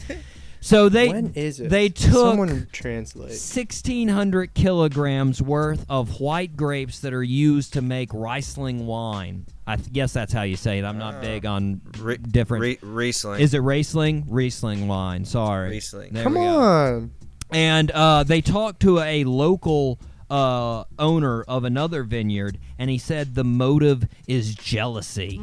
[0.62, 1.70] So they when is it?
[1.70, 3.31] they took Someone translate.
[3.31, 9.46] 1,600 kilograms worth of white grapes that are used to make Riesling wine.
[9.66, 10.85] I th- guess that's how you say it.
[10.85, 12.62] I'm not big on Re- different.
[12.62, 13.40] Re- Riesling.
[13.40, 14.25] is it Riesling?
[14.29, 15.25] Riesling wine.
[15.25, 15.70] Sorry.
[15.70, 16.12] Riesling.
[16.12, 17.11] There Come we go on.
[17.51, 23.35] and uh, they talked to a local uh, owner of another vineyard, and he said
[23.35, 25.38] the motive is jealousy.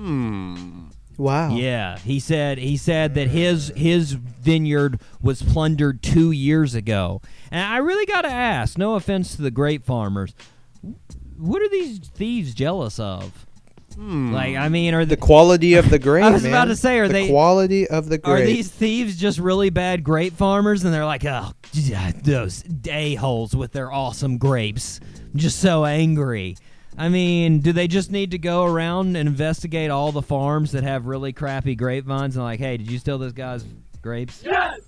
[1.17, 1.55] Wow.
[1.55, 7.63] Yeah, he said he said that his his vineyard was plundered two years ago, and
[7.65, 8.77] I really got to ask.
[8.77, 10.35] No offense to the grape farmers,
[11.37, 13.45] what are these thieves jealous of?
[13.95, 14.31] Hmm.
[14.31, 16.23] Like, I mean, are The the, quality of the grape.
[16.23, 16.51] I was man.
[16.53, 20.03] about to say, are the they- quality of the are these thieves just really bad
[20.03, 21.51] grape farmers, and they're like, oh,
[22.23, 24.99] those a holes with their awesome grapes,
[25.33, 26.57] I'm just so angry.
[26.97, 30.83] I mean, do they just need to go around and investigate all the farms that
[30.83, 33.63] have really crappy grapevines and like, hey, did you steal this guy's
[34.01, 34.41] grapes?
[34.43, 34.79] Yes.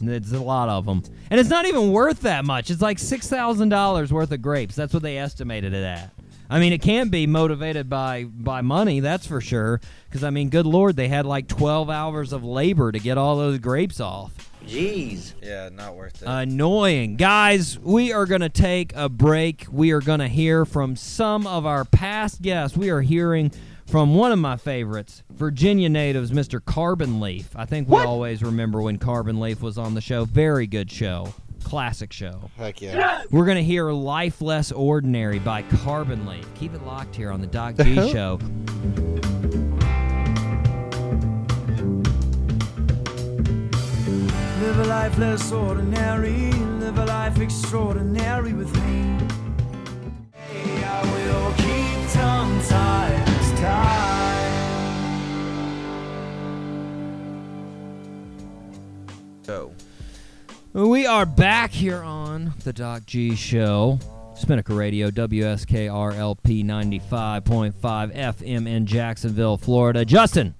[0.00, 2.70] It's a lot of them, and it's not even worth that much.
[2.70, 4.74] It's like six thousand dollars worth of grapes.
[4.74, 6.10] That's what they estimated it at.
[6.50, 9.80] I mean, it can't be motivated by by money, that's for sure.
[10.08, 13.36] Because I mean, good lord, they had like twelve hours of labor to get all
[13.36, 14.50] those grapes off.
[14.66, 16.28] Yeah, not worth it.
[16.28, 17.16] Annoying.
[17.16, 19.66] Guys, we are going to take a break.
[19.70, 22.76] We are going to hear from some of our past guests.
[22.76, 23.52] We are hearing
[23.86, 26.64] from one of my favorites, Virginia natives, Mr.
[26.64, 27.50] Carbon Leaf.
[27.54, 30.24] I think we always remember when Carbon Leaf was on the show.
[30.24, 31.34] Very good show.
[31.64, 32.50] Classic show.
[32.56, 33.22] Heck yeah.
[33.30, 36.46] We're going to hear Life Less Ordinary by Carbon Leaf.
[36.54, 38.08] Keep it locked here on the Doc G hell?
[38.12, 39.31] Show.
[44.62, 49.18] Live a life less ordinary, live a life extraordinary with me.
[50.32, 54.52] Hey, I will keep tongue tied this time.
[59.48, 59.72] Go.
[60.72, 63.98] We are back here on the Doc G Show.
[64.36, 67.72] Spinnaker Radio, WSKRLP 95.5
[68.14, 70.04] FM in Jacksonville, Florida.
[70.04, 70.54] Justin,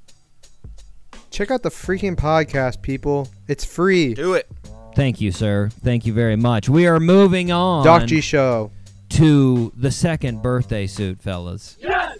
[1.32, 3.26] Check out the freaking podcast, people.
[3.52, 4.14] It's free.
[4.14, 4.48] Do it.
[4.96, 5.68] thank you, sir.
[5.84, 6.70] Thank you very much.
[6.70, 8.70] We are moving on Doc G Show.
[9.10, 11.76] to the second birthday suit, fellas.
[11.78, 12.18] Yes!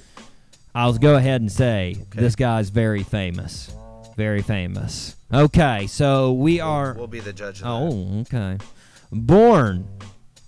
[0.75, 3.75] I'll go ahead and say this guy's very famous.
[4.15, 5.17] Very famous.
[5.33, 6.93] Okay, so we are.
[6.93, 8.35] We'll be the judge of oh, that.
[8.35, 8.65] Oh, okay.
[9.11, 9.89] Born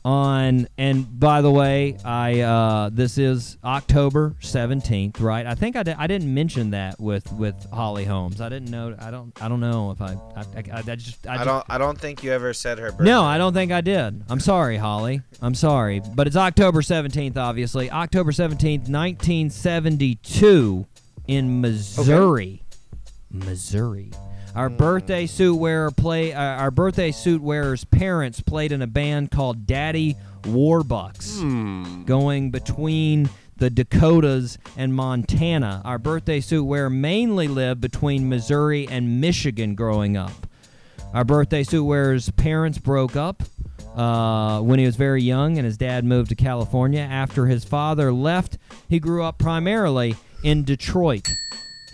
[0.05, 5.47] on and by the way i uh this is october 17th right?
[5.47, 8.40] I think i, di- I didn't mention that with with holly holmes.
[8.43, 11.40] I didn't know i don't i don't know if i i, I, I just i,
[11.40, 11.64] I don't.
[11.71, 13.05] I don't think you ever said her birthday.
[13.05, 14.23] no i don't think i did.
[14.29, 15.23] I'm sorry holly.
[15.40, 16.01] I'm sorry.
[16.14, 17.90] But it's october 17th obviously.
[17.90, 20.87] October 17th 1972
[21.29, 22.62] in missouri.
[23.31, 24.11] Missouri
[24.55, 26.33] our birthday suit wearer play.
[26.33, 33.29] Uh, our birthday suit wearer's parents played in a band called Daddy Warbucks, going between
[33.57, 35.83] the Dakotas and Montana.
[35.85, 40.47] Our birthday suit wearer mainly lived between Missouri and Michigan growing up.
[41.12, 43.43] Our birthday suit wearer's parents broke up
[43.97, 47.01] uh, when he was very young, and his dad moved to California.
[47.01, 51.29] After his father left, he grew up primarily in Detroit.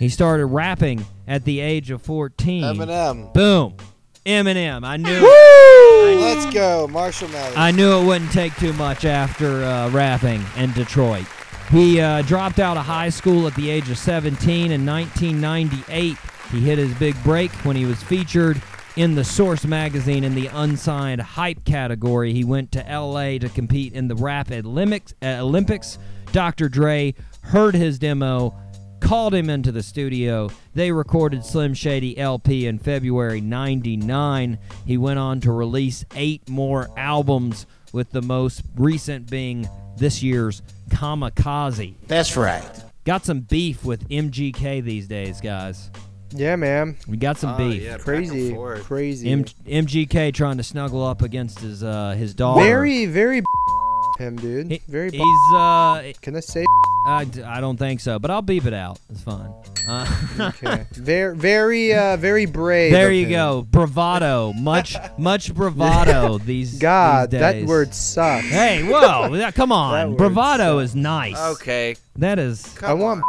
[0.00, 2.64] He started rapping at the age of 14.
[2.64, 3.34] Eminem.
[3.34, 3.76] Boom.
[4.24, 4.82] Eminem.
[4.82, 6.20] I knew.
[6.22, 7.54] Let's go, Marshall Mathers.
[7.54, 11.26] I knew it wouldn't take too much after uh, rapping in Detroit.
[11.70, 16.16] He uh, dropped out of high school at the age of 17 in 1998.
[16.50, 18.62] He hit his big break when he was featured
[18.96, 22.32] in the Source magazine in the unsigned hype category.
[22.32, 25.98] He went to LA to compete in the rap Olympics.
[26.32, 26.70] Dr.
[26.70, 28.54] Dre heard his demo,
[29.00, 30.50] called him into the studio.
[30.74, 34.58] They recorded Slim Shady LP in February 99.
[34.86, 40.62] He went on to release eight more albums, with the most recent being this year's
[40.90, 41.94] Kamikaze.
[42.06, 42.62] That's right.
[43.04, 45.90] Got some beef with MGK these days, guys.
[46.32, 46.96] Yeah, man.
[47.08, 47.82] We got some Oh, beef.
[47.82, 49.30] yeah, Crazy, crazy.
[49.32, 52.62] M- MGK trying to snuggle up against his uh, his daughter.
[52.62, 53.42] very, very
[54.18, 54.70] him, dude.
[54.70, 55.10] He- very.
[55.10, 56.64] he's uh, Can I say?
[57.10, 58.98] I, d- I don't think so, but I'll beep it out.
[59.10, 59.52] It's fine.
[59.88, 60.06] Uh,
[60.40, 60.86] Okay.
[60.92, 62.92] very, very, uh, very brave.
[62.92, 63.32] there you him.
[63.32, 63.62] go.
[63.62, 64.52] Bravado.
[64.54, 68.46] Much much bravado these God, these that word sucks.
[68.48, 69.34] Hey, whoa!
[69.36, 70.10] that- come on.
[70.10, 70.90] word Bravado sucks.
[70.90, 71.38] is nice.
[71.38, 71.96] Okay.
[72.16, 73.22] That is I want.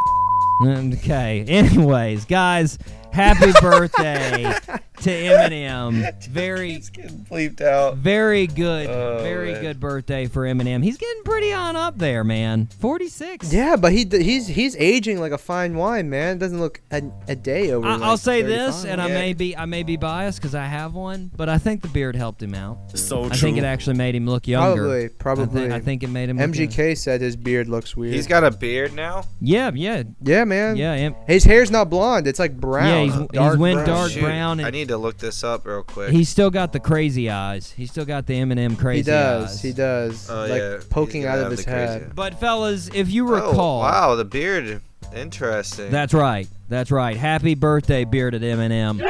[0.68, 1.44] okay.
[1.48, 2.78] Anyways, guys,
[3.12, 4.54] happy birthday
[5.02, 6.28] to Eminem.
[6.30, 7.98] Very Getting bleeped out.
[7.98, 8.88] very good.
[8.88, 9.62] Oh, very man.
[9.62, 10.84] good birthday for Eminem.
[10.84, 12.68] He's getting pretty on up there, man.
[12.80, 13.52] 46.
[13.54, 16.38] Yeah, but he he's he's aging like a fine wine, man.
[16.38, 17.88] Doesn't look a, a day over.
[17.88, 18.92] I, like I'll say this, 35.
[18.92, 21.82] and I may be I may be biased because I have one, but I think
[21.82, 22.98] the beard helped him out.
[22.98, 24.82] So I think it actually made him look younger.
[24.84, 25.62] Probably, I probably.
[25.62, 26.38] think, I think it made him.
[26.38, 26.72] Look younger.
[26.74, 28.14] MGK said his beard looks weird.
[28.14, 29.24] He's got a beard now.
[29.40, 30.76] Yeah, yeah, yeah, man.
[30.78, 30.92] yeah.
[30.94, 32.28] Em- His hair's not blonde.
[32.28, 32.88] It's like brown.
[32.88, 33.88] Yeah, he's- he's dark went brown.
[33.88, 36.12] dark Shoot, brown and- I need to look this up real quick.
[36.12, 37.72] He's still got the crazy eyes.
[37.72, 39.12] He's still got the Eminem crazy eyes.
[39.12, 39.52] He does.
[39.52, 39.62] eyes.
[39.62, 40.30] He does.
[40.30, 42.16] Oh, like yeah, poking he's out gonna of have his the crazy- head.
[42.16, 44.82] But fellas, if you Oh, recall, wow, the beard.
[45.14, 45.92] Interesting.
[45.92, 46.48] that's right.
[46.70, 47.18] That's right.
[47.18, 49.02] Happy birthday, bearded Eminem.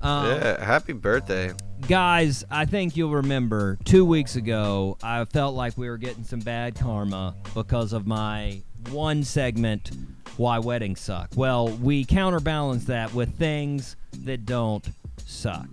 [0.00, 0.64] Um, yeah.
[0.64, 1.52] Happy birthday.
[1.86, 6.40] Guys, I think you'll remember two weeks ago, I felt like we were getting some
[6.40, 9.90] bad karma because of my one segment,
[10.38, 11.30] Why Weddings Suck.
[11.36, 14.88] Well, we counterbalance that with things that don't
[15.30, 15.68] suck.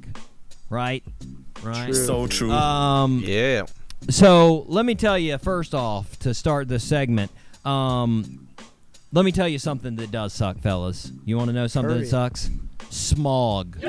[0.69, 1.03] Right?
[1.63, 1.85] Right?
[1.85, 1.93] True.
[1.93, 2.51] So true.
[2.51, 3.65] Um, Yeah.
[4.09, 7.31] So let me tell you first off to start this segment.
[7.65, 8.47] Um,
[9.11, 11.11] let me tell you something that does suck, fellas.
[11.25, 12.03] You want to know something Hurry.
[12.03, 12.49] that sucks?
[12.89, 13.79] Smog.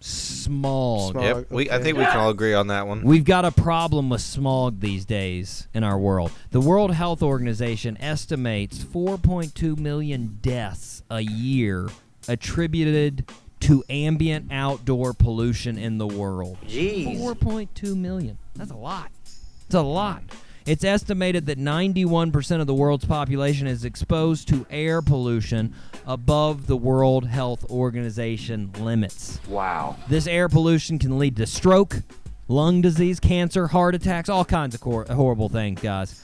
[0.00, 1.12] Smog.
[1.12, 1.22] Smog.
[1.22, 1.50] Yep.
[1.50, 1.70] We.
[1.70, 3.02] I think we can all agree on that one.
[3.02, 6.32] We've got a problem with smog these days in our world.
[6.50, 11.88] The World Health Organization estimates 4.2 million deaths a year
[12.28, 16.58] attributed to ambient outdoor pollution in the world.
[16.66, 17.18] Jeez.
[17.20, 18.38] 4.2 million.
[18.56, 19.10] That's a lot.
[19.66, 20.22] It's a lot.
[20.66, 25.74] It's estimated that 91% of the world's population is exposed to air pollution
[26.06, 29.40] above the World Health Organization limits.
[29.48, 29.96] wow.
[30.08, 32.02] This air pollution can lead to stroke,
[32.48, 36.22] lung disease, cancer, heart attacks, all kinds of cor- horrible things, guys.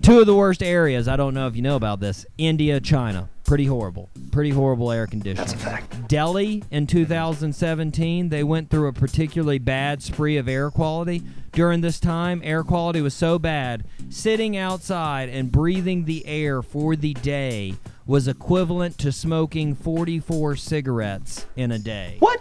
[0.00, 3.28] Two of the worst areas, I don't know if you know about this India, China.
[3.44, 4.08] Pretty horrible.
[4.30, 5.52] Pretty horrible air conditions.
[5.52, 6.08] That's a fact.
[6.08, 11.22] Delhi in 2017, they went through a particularly bad spree of air quality.
[11.52, 16.96] During this time, air quality was so bad, sitting outside and breathing the air for
[16.96, 17.74] the day
[18.06, 22.16] was equivalent to smoking 44 cigarettes in a day.
[22.20, 22.40] What?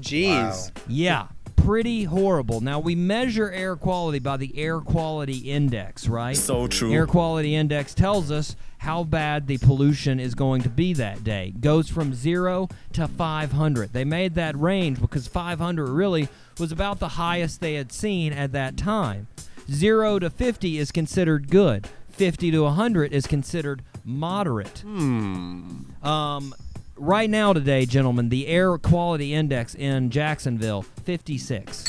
[0.00, 0.72] Jeez.
[0.88, 1.28] Yeah,
[1.64, 2.60] pretty horrible.
[2.60, 6.36] Now we measure air quality by the air quality index, right?
[6.36, 6.92] So true.
[6.92, 11.52] Air quality index tells us how bad the pollution is going to be that day.
[11.60, 13.92] Goes from 0 to 500.
[13.92, 18.52] They made that range because 500 really was about the highest they had seen at
[18.52, 19.26] that time.
[19.70, 21.88] 0 to 50 is considered good.
[22.10, 24.82] 50 to 100 is considered moderate.
[24.84, 26.54] Um,
[27.00, 31.86] right now, today, gentlemen, the air quality index in Jacksonville, 56.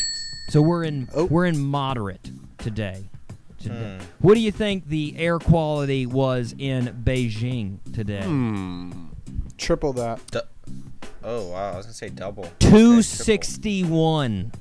[0.50, 1.26] So we're in Oh.
[1.26, 3.10] we're in moderate today.
[3.60, 3.98] Today.
[4.00, 4.06] Hmm.
[4.20, 8.22] What do you think the air quality was in Beijing today?
[9.58, 10.20] Triple that.
[11.24, 12.50] Oh wow, I was gonna say double.
[12.60, 14.52] Two sixty one.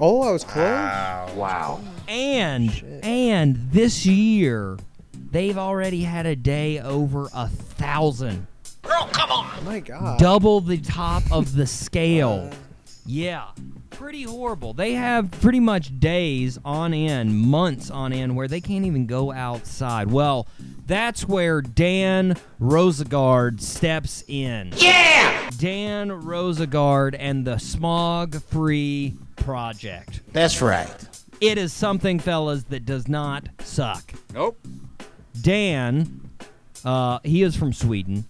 [0.00, 0.64] Oh, I was close.
[0.64, 1.30] Wow.
[1.36, 1.80] Wow.
[2.08, 3.04] And Shit.
[3.04, 4.78] and this year
[5.30, 8.46] they've already had a day over a thousand.
[8.86, 9.64] Oh come on!
[9.64, 10.18] my God.
[10.18, 12.50] Double the top of the scale.
[13.06, 13.48] Yeah.
[13.90, 14.72] Pretty horrible.
[14.72, 19.32] They have pretty much days on end, months on end, where they can't even go
[19.32, 20.10] outside.
[20.10, 20.48] Well,
[20.86, 24.72] that's where Daan Roosegaarde steps in.
[24.76, 25.48] Yeah!
[25.58, 30.20] Daan Roosegaarde and the Smog Free Project.
[30.32, 30.92] That's right.
[31.40, 34.12] It is something, fellas, that does not suck.
[34.32, 34.58] Nope.
[35.40, 36.30] Dan,
[36.84, 38.24] uh, he is from Sweden,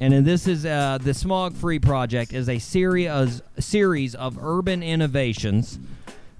[0.00, 4.82] and then this is uh, the Smog Free Project is a series series of urban
[4.82, 5.78] innovations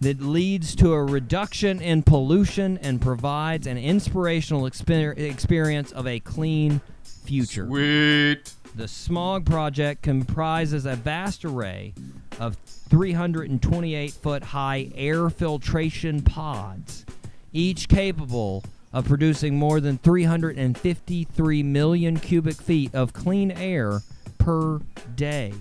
[0.00, 6.20] that leads to a reduction in pollution and provides an inspirational exper- experience of a
[6.20, 7.66] clean future.
[7.66, 8.54] Sweet.
[8.76, 11.94] The Smog Project comprises a vast array
[12.38, 17.04] of 328 foot high air filtration pods,
[17.52, 24.00] each capable of producing more than 353 million cubic feet of clean air
[24.38, 24.80] per
[25.14, 25.52] day.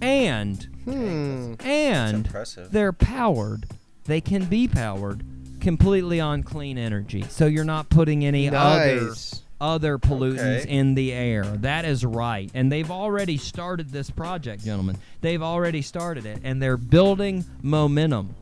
[0.00, 1.54] And Hmm.
[1.60, 2.26] and
[2.70, 3.66] they're powered.
[4.04, 5.22] They can be powered
[5.60, 7.24] completely on clean energy.
[7.28, 9.12] So you're not putting any other
[9.60, 10.70] other pollutants Okay.
[10.70, 11.44] in the air.
[11.44, 12.50] That is right.
[12.54, 14.96] And they've already started this project, gentlemen.
[15.20, 18.34] They've already started it and they're building momentum.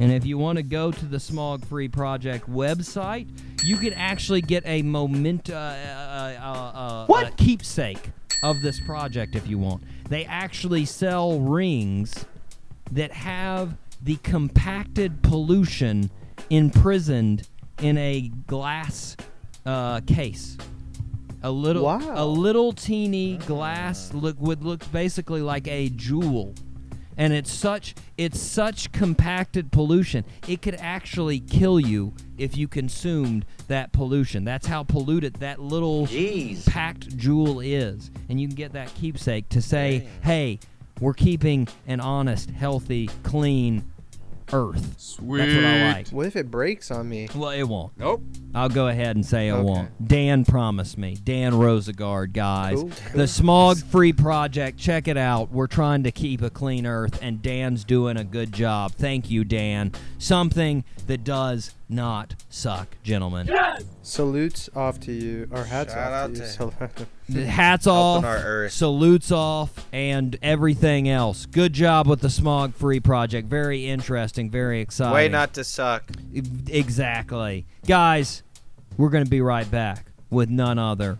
[0.00, 3.28] And if you want to go to the Smog Free Project website,
[3.66, 8.10] you can actually get a moment, uh, uh, uh, uh, uh, keepsake
[8.42, 9.82] of this project if you want.
[10.08, 12.26] They actually sell rings
[12.92, 16.10] that have the compacted pollution
[16.50, 17.48] imprisoned
[17.82, 19.16] in a glass
[19.64, 20.56] uh, case.
[21.42, 22.12] A little, Wow.
[22.14, 26.54] a little teeny glass look would look basically like a jewel,
[27.16, 30.24] and it's such it's such compacted pollution.
[30.48, 34.44] It could actually kill you if you consumed that pollution.
[34.44, 36.66] That's how polluted that little Jeez.
[36.66, 40.58] packed jewel is, and you can get that keepsake to say, "Hey,
[41.00, 43.84] we're keeping an honest, healthy, clean
[44.52, 45.38] Earth." Sweet.
[45.38, 46.08] That's what I like.
[46.08, 47.28] What if it breaks on me?
[47.34, 47.92] Well, it won't.
[47.98, 48.22] Nope.
[48.54, 49.62] I'll go ahead and say it Okay.
[49.62, 50.08] won't.
[50.08, 51.14] Dan promised me.
[51.22, 52.76] Daan Roosegaarde, guys.
[52.80, 53.26] Cool, The.
[53.28, 54.78] Smog Free Project.
[54.78, 55.52] Check it out.
[55.52, 58.92] We're trying to keep a clean Earth, and Dan's doing a good job.
[58.92, 59.92] Thank you, Dan.
[60.18, 63.48] Something that does not suck, gentlemen.
[64.02, 66.46] Salutes off to you, or hats Shout off out to you.
[66.46, 66.74] to- Sal-
[67.34, 68.72] Hats off, our Earth.
[68.72, 71.46] salutes off, and everything else.
[71.46, 73.48] Good job with the Smog Free Project.
[73.48, 74.50] Very interesting.
[74.50, 75.12] Very exciting.
[75.14, 76.04] Way not to suck.
[76.68, 77.66] Exactly.
[77.86, 78.42] Guys,
[78.96, 81.18] we're going to be right back with none other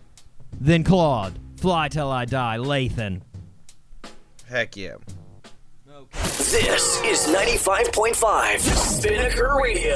[0.59, 3.21] than Claude, Fly Till I Die, Lathan.
[4.47, 4.95] Heck yeah.
[6.13, 9.95] This is 95.5 Spinnaker Radio.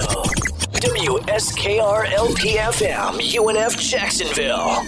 [0.82, 4.84] WSKR LPFM, UNF Jacksonville.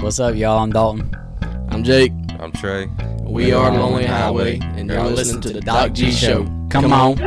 [0.00, 0.58] What's up, y'all?
[0.58, 1.10] I'm Dalton.
[1.70, 2.12] I'm Jake.
[2.38, 2.88] I'm Trey.
[3.22, 6.44] We are Lonely Highway, and you're listening to the Doc G Show.
[6.70, 7.18] Come on.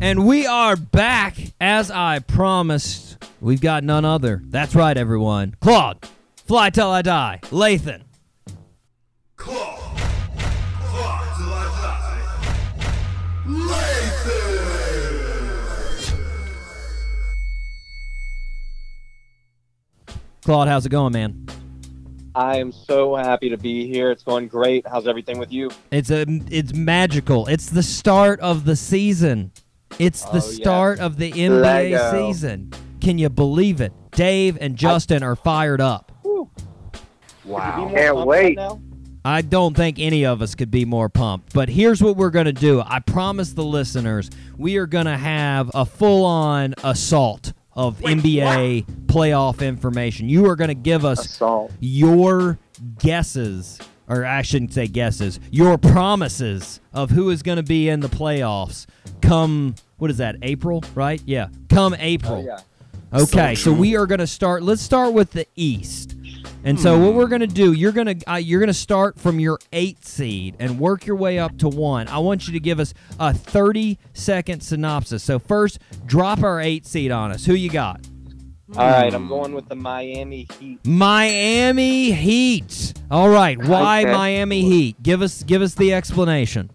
[0.00, 3.16] And we are back as I promised.
[3.40, 4.42] We've got none other.
[4.44, 5.56] That's right, everyone.
[5.60, 7.40] Claude, fly till I die.
[7.44, 8.02] Lathan.
[9.36, 12.22] Claude, Fly Till I Die,
[13.46, 14.42] Lathan.
[20.44, 21.46] Claude, how's it going, man?
[22.36, 24.10] I am so happy to be here.
[24.10, 24.86] It's going great.
[24.86, 25.70] How's everything with you?
[25.90, 27.46] It's a it's magical.
[27.46, 29.52] It's the start of the season.
[29.98, 30.40] It's the Oh, yeah.
[30.40, 32.12] start of the NBA Lego.
[32.28, 32.72] season.
[33.00, 33.92] Can you believe it?
[34.10, 36.12] Dave and Justin are fired up.
[37.46, 37.90] Wow.
[37.94, 38.58] Can't wait.
[39.24, 41.54] I don't think any of us could be more pumped.
[41.54, 42.82] But here's what we're going to do.
[42.84, 49.66] I promise the listeners, we are going to have a full-on assault of NBA playoff
[49.66, 50.28] information.
[50.28, 51.72] You are going to give us Assault.
[51.78, 52.58] your
[52.98, 58.00] guesses, or I shouldn't say guesses, your promises of who is going to be in
[58.00, 58.86] the playoffs
[59.20, 61.20] come, what is that, April, right?
[61.26, 62.38] Yeah, come April.
[62.38, 62.60] Oh, yeah.
[63.12, 64.62] Okay, so, we are going to start.
[64.62, 66.15] Let's start with the East.
[66.66, 69.20] And so what we're going to do, you're going to uh, you're going to start
[69.20, 72.08] from your 8 seed and work your way up to 1.
[72.08, 75.22] I want you to give us a 30 second synopsis.
[75.22, 77.44] So first, drop our 8 seed on us.
[77.46, 78.00] Who you got?
[78.76, 80.84] All right, I'm going with the Miami Heat.
[80.84, 82.94] Miami Heat.
[83.12, 84.12] All right, why Okay.
[84.12, 85.00] Miami Heat?
[85.00, 86.72] Give us give us the explanation.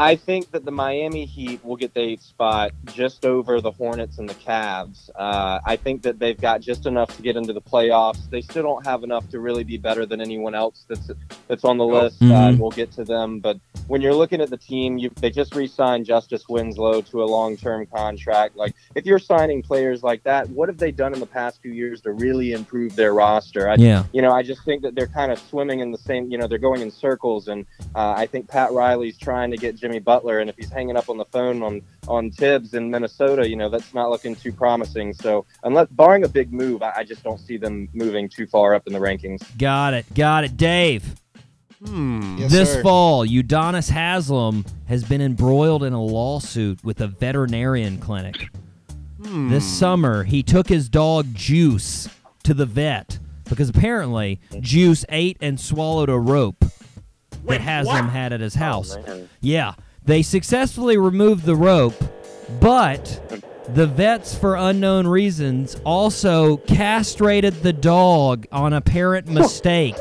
[0.00, 4.18] I think that the Miami Heat will get the eighth spot just over the Hornets
[4.18, 5.10] and the Cavs.
[5.14, 8.28] Uh, I think that they've got just enough to get into the playoffs.
[8.30, 11.10] They still don't have enough to really be better than anyone else that's
[11.48, 12.22] that's on the list.
[12.22, 12.48] Uh, Mhm.
[12.48, 15.54] and we'll get to them, but when you're looking at the team, you, they just
[15.54, 18.56] re-signed Justise Winslow to a long-term contract.
[18.56, 21.72] Like, if you're signing players like that, what have they done in the past few
[21.72, 23.68] years to really improve their roster?
[23.68, 24.04] I, Yeah.
[24.12, 26.30] You know, I just think that they're kind of swimming in the same.
[26.30, 29.74] You know, they're going in circles, and uh, I think Pat Riley's trying to get
[29.90, 33.48] Jimmy Butler, and if he's hanging up on the phone on on Thibs in Minnesota,
[33.48, 35.12] you know, that's not looking too promising.
[35.12, 38.72] So, unless barring a big move, I, I just don't see them moving too far
[38.76, 39.42] up in the rankings.
[39.58, 40.06] Got it.
[40.14, 40.56] Got it.
[40.56, 41.16] Dave.
[41.84, 42.36] Hmm.
[42.38, 42.82] Yes, this sir.
[42.82, 48.48] fall, Udonis Haslem has been embroiled in a lawsuit with a veterinarian clinic.
[49.18, 52.08] This summer, he took his dog Juice
[52.42, 56.64] to the vet because apparently Juice ate and swallowed a rope
[57.44, 58.96] that has Haslem had at his house.
[59.06, 59.28] man.
[59.40, 59.74] Yeah,
[60.04, 61.94] they successfully removed the rope,
[62.60, 63.20] but
[63.74, 69.96] the vets, for unknown reasons, also castrated the dog on apparent mistake.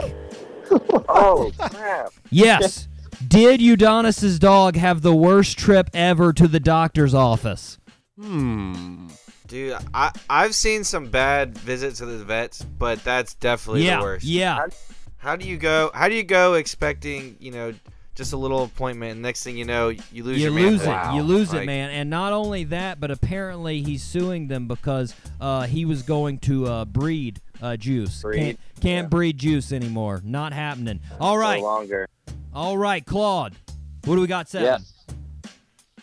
[1.10, 2.14] Oh crap!
[2.30, 2.88] Yes.
[3.28, 7.78] Did Udonis's dog have the worst trip ever to the doctor's office?
[8.18, 9.08] Hmm.
[9.48, 13.98] Dude, I I've seen some bad visits to the vets, but that's definitely yeah.
[13.98, 14.26] the worst.
[14.26, 14.68] Yeah.
[15.20, 15.92] How do you go?
[15.94, 17.74] How do you go expecting you know
[18.16, 21.14] just a little appointment, and next thing you know, you lose You your lose manhood?
[21.14, 21.16] it.
[21.18, 21.90] You lose it, man.
[21.90, 26.66] And not only that, but apparently he's suing them because uh, he was going to
[26.68, 28.22] uh, breed uh, juice.
[28.22, 30.22] Breed, Can't, can't breed juice anymore.
[30.26, 31.00] Not happening.
[31.18, 31.62] All right.
[31.62, 32.10] No longer.
[32.54, 33.56] All right, Claude.
[34.04, 34.66] What do we got seven?
[34.68, 34.99] Yes.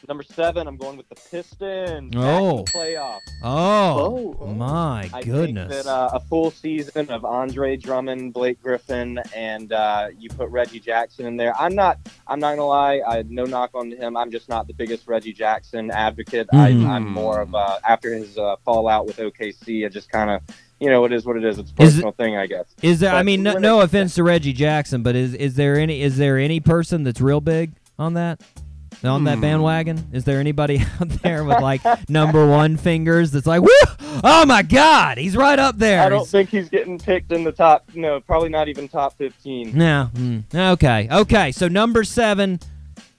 [0.08, 2.14] Number seven, I'm going with the Pistons.
[2.14, 2.58] Back in Oh.
[2.58, 3.20] the playoffs.
[3.42, 4.46] Oh, Oh.
[4.46, 5.72] my I goodness.
[5.72, 10.48] think that uh, a full season of Andre Drummond, Blake Griffin, and uh, you put
[10.50, 11.54] Reggie Jackson in there.
[11.56, 11.98] I'm not.
[12.26, 13.00] I'm not gonna lie.
[13.06, 14.16] I no knock on him.
[14.16, 16.48] I'm just not the biggest Reggie Jackson advocate.
[16.52, 16.86] Mhm.
[16.86, 19.84] I, I'm more of uh, after his uh, fallout with OKC.
[19.84, 20.40] I just kind of,
[20.80, 21.58] you know, it is what it is.
[21.58, 22.66] It's a Is it- personal thing, I guess.
[22.82, 23.14] Is there?
[23.14, 26.38] I mean, no, no offense to Reggie Jackson, but is is there any is there
[26.38, 28.40] any person that's real big on that
[29.04, 29.40] on that Hmm.
[29.42, 30.08] bandwagon?
[30.12, 33.68] Is there anybody out there with like number one fingers that's like, woo!
[34.24, 36.00] Oh my God, he's right up there.
[36.00, 37.88] I don't He's- think he's getting picked in the top.
[37.94, 39.76] No, probably not even top 15.
[39.76, 40.10] No.
[40.14, 41.08] mm, Okay.
[41.10, 41.52] Okay.
[41.52, 42.60] So number seven,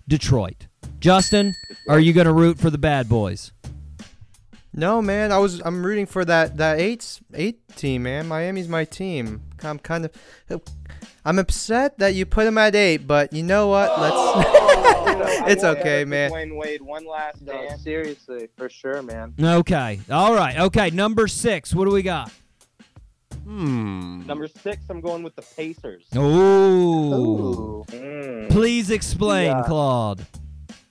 [0.07, 0.67] Detroit.
[0.99, 1.53] Justin,
[1.87, 3.51] are you gonna root for the bad boys?
[4.73, 5.31] No, man.
[5.31, 5.61] I was.
[5.63, 8.27] I'm rooting for that that eight eight team, man.
[8.27, 9.41] Miami's my team.
[9.63, 10.61] I'm kind of.
[11.27, 13.99] I'm upset that you put him at eight, but you know what?
[13.99, 15.51] Let's.
[15.51, 16.31] it's okay, man.
[16.31, 17.83] Dwyane Wade, one last No, dance.
[17.83, 19.33] seriously, for sure, man.
[19.37, 19.99] Okay.
[20.09, 20.57] All right.
[20.57, 20.89] Okay.
[20.89, 21.75] Number six.
[21.75, 22.31] What do we got?
[23.43, 24.25] Hmm.
[24.25, 26.05] Number six, I'm going with the Pacers.
[26.15, 27.83] Ooh.
[27.89, 28.49] Mm.
[28.49, 29.63] Please explain, Yeah.
[29.65, 30.25] Claude.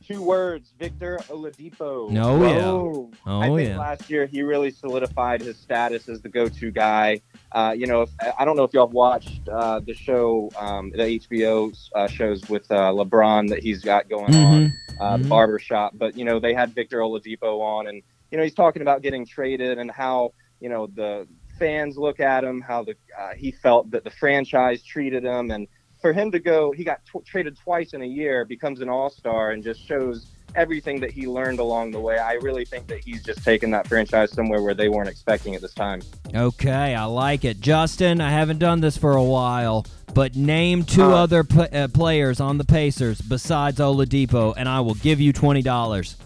[0.07, 1.81] Two words, Victor Oladipo.
[1.81, 2.67] Oh, yeah.
[2.67, 3.79] Oh, Oh, I think yeah.
[3.79, 7.23] last year he really solidified his status as the go-to guy.
[7.53, 10.91] Uh, you know, if, I don't know if y'all have watched uh, the show, um,
[10.91, 15.23] the HBO uh, shows with uh, LeBron that he's got going on, uh, Mhm.
[15.23, 15.93] the barbershop.
[15.97, 19.25] But you know, they had Victor Oladipo on, and you know, he's talking about getting
[19.25, 21.27] traded and how you know the
[21.59, 25.69] fans look at him, how the uh, he felt that the franchise treated him, and
[26.03, 29.09] for him to go, he got tw- traded twice in a year, becomes an all
[29.09, 30.27] star, and just shows
[30.57, 32.19] everything that he learned along the way.
[32.19, 35.61] I really think that he's just taken that franchise somewhere where they weren't expecting at
[35.61, 36.03] this time.
[36.35, 37.61] Okay, I like it.
[37.61, 41.89] Justin, I haven't done this for a while, but name two Uh, other pl- uh,
[41.89, 46.17] players on the Pacers besides Oladipo, and I will give you twenty dollars.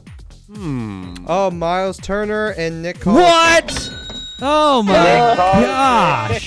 [0.52, 1.14] Hmm.
[1.28, 3.00] Oh, Myles Turner and Nick.
[3.00, 3.22] Collins.
[3.90, 3.90] What?
[4.42, 6.39] Oh my gosh!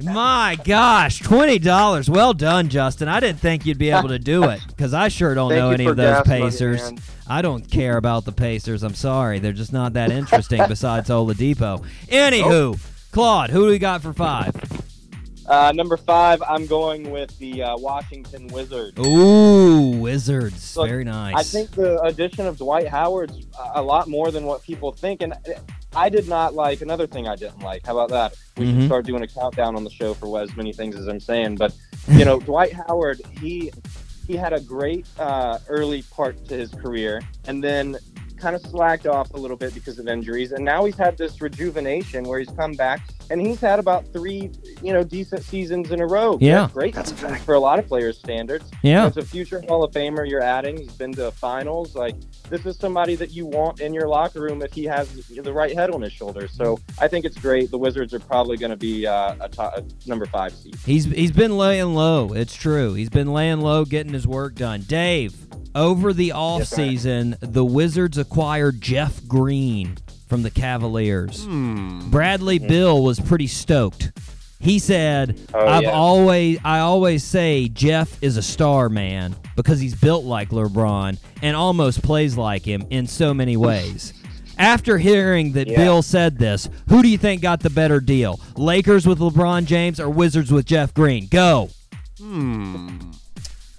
[0.00, 2.08] My gosh, twenty dollars.
[2.08, 3.08] Well done, Justin.
[3.08, 5.86] I didn't think you'd be able to do it because I sure don't know any
[5.86, 6.92] of those gas money, Pacers.
[7.26, 8.82] I don't care about the Pacers.
[8.82, 10.62] I'm sorry, they're just not that interesting.
[10.68, 11.84] besides Oladipo.
[12.06, 12.78] Anywho,
[13.12, 14.54] Claude, who do we got for five?
[15.46, 18.98] Uh, number five, I'm going with the uh, Washington Wizards.
[19.00, 20.74] Ooh, Wizards.
[20.74, 21.34] Very nice.
[21.36, 25.22] I think the addition of Dwight Howard's a- a lot more than what people think,
[25.22, 25.32] and
[25.94, 27.86] I did not like another thing I didn't like.
[27.86, 28.34] How about that?
[28.56, 28.74] We Mhm.
[28.80, 31.56] should start doing a countdown on the show for as many things as I'm saying.
[31.56, 31.74] But
[32.08, 33.72] you know, Dwight Howard, he
[34.26, 37.96] he had a great uh, early part to his career, and then
[38.38, 41.40] kind of slacked off a little bit because of injuries, and now he's had this
[41.40, 44.50] rejuvenation where he's come back and he's had about three,
[44.82, 46.38] you know, decent seasons in a row.
[46.40, 46.68] Yeah.
[46.72, 48.70] great That's a fact for a lot of players' standards.
[48.82, 49.06] Yeah.
[49.06, 50.76] It's a future Hall of Famer you're adding.
[50.78, 51.94] He's been to finals.
[51.94, 52.14] Like
[52.48, 55.74] this is somebody that you want in your locker room if he has the right
[55.74, 56.52] head on his shoulders.
[56.52, 57.70] So I think it's great.
[57.70, 60.76] The Wizards are probably going to be uh, a, top, a number five seed.
[60.84, 62.32] He's he's been laying low.
[62.32, 62.94] It's true.
[62.94, 64.82] He's been laying low, getting his work done.
[64.82, 65.36] Dave,
[65.78, 66.34] Over the sir.
[66.34, 69.96] offseason, the Wizards acquired Jeff Green
[70.28, 71.46] from the Cavaliers.
[71.46, 74.10] Bradley Beal was pretty stoked.
[74.60, 75.90] He said, Oh, "I've yeah.
[75.92, 81.56] always I always say Jeff is a star man because he's built like LeBron and
[81.56, 84.12] almost plays like him in so many ways."
[84.58, 85.76] After hearing that Yeah.
[85.84, 88.40] Beal said this, who do you think got the better deal?
[88.56, 91.28] Lakers with LeBron James or Wizards with Jeff Green?
[91.28, 91.70] Go.
[92.20, 92.98] Hmm.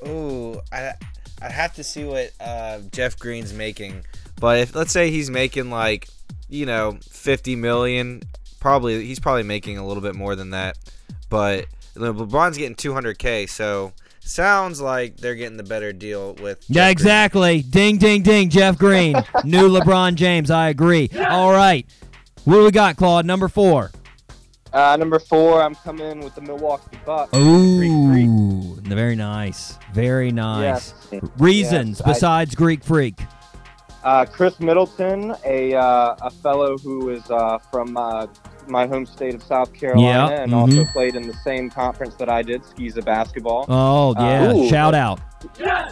[0.08, 0.93] Ooh, I
[1.42, 4.04] I have to see what uh, Jeff Green's making.
[4.40, 6.08] But if let's say he's making like,
[6.50, 8.22] you know, 50 million,
[8.60, 10.78] probably he's probably making a little bit more than that.
[11.30, 11.66] But
[11.96, 16.92] LeBron's getting 200k, so sounds like they're getting the better deal with Yeah, Jeff Green.
[16.92, 17.62] exactly.
[17.64, 18.50] Ding, ding, ding.
[18.50, 19.14] Jeff Green,
[19.44, 20.50] new LeBron James.
[20.52, 21.10] I agree.
[21.30, 21.86] All right,
[22.46, 23.26] what do we got, Claude?
[23.26, 23.92] Number four.
[24.72, 27.32] Uh, number four, I'm coming with the Milwaukee Bucks.
[27.32, 28.86] Greek Freak.
[28.88, 29.78] Very nice.
[29.93, 30.93] Very nice.
[31.11, 31.22] Yes.
[31.38, 33.20] Reasons Yes, I- besides Greek Freak.
[34.04, 38.28] Uh, Khris Middleton, a uh, a fellow who is uh, from uh,
[38.68, 40.91] my home state of South Carolina, Yeah, and also mhm.
[40.93, 43.66] played in the same conference that I did, SCISA basketball.
[43.68, 44.70] Oh yeah, Ooh.
[44.70, 45.20] shout out.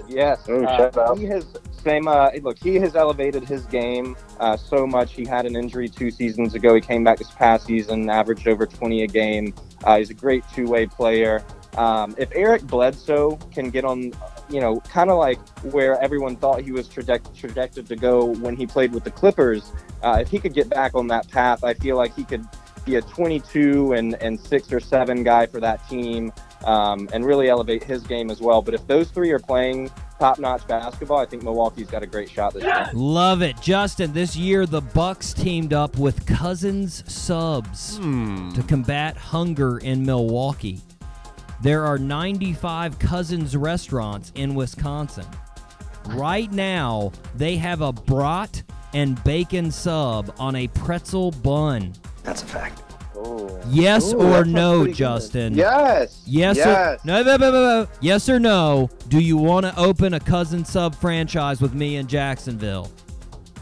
[0.08, 1.18] Yes, Oh, uh, shout out.
[1.18, 1.46] he has
[1.84, 2.08] same.
[2.08, 5.14] Uh, look, he has elevated his game uh, so much.
[5.14, 6.76] He had an injury two seasons ago.
[6.76, 9.54] He came back this past season, averaged over 20 a game.
[9.84, 11.44] Uh, he's a great two-way player.
[11.78, 14.12] Um, if Eric Bledsoe can get on,
[14.50, 18.56] you know, kind of like where everyone thought he was traject- trajected to go when
[18.56, 19.72] he played with the Clippers,
[20.04, 22.46] uh, if he could get back on that path, I feel like he could
[22.86, 26.32] be a 22 and, and six or seven guy for that team
[26.66, 28.62] um, and really elevate his game as well.
[28.62, 32.30] But if those three are playing top notch basketball, I think Milwaukee's got a great
[32.30, 32.90] shot this year.
[32.94, 34.14] Love it, Justin.
[34.14, 37.98] This year the Bucks teamed up with Cousins Subs
[38.56, 40.82] to combat hunger in Milwaukee.
[41.62, 45.26] There are 95 Cousins restaurants in Wisconsin.
[46.10, 51.94] Right now, they have a brat and bacon sub on a pretzel bun.
[52.24, 52.84] That's a fact.
[53.16, 53.60] Oh.
[53.68, 54.98] Yes Ooh, or no, pretty good.
[54.98, 55.54] Justin?
[55.56, 56.22] Yes.
[56.26, 57.00] Yes, Yes.
[57.04, 57.88] or no, no, no, no, no.
[58.00, 58.90] Yes or no?
[59.10, 62.92] Do you want to open a cousin sub franchise with me in Jacksonville?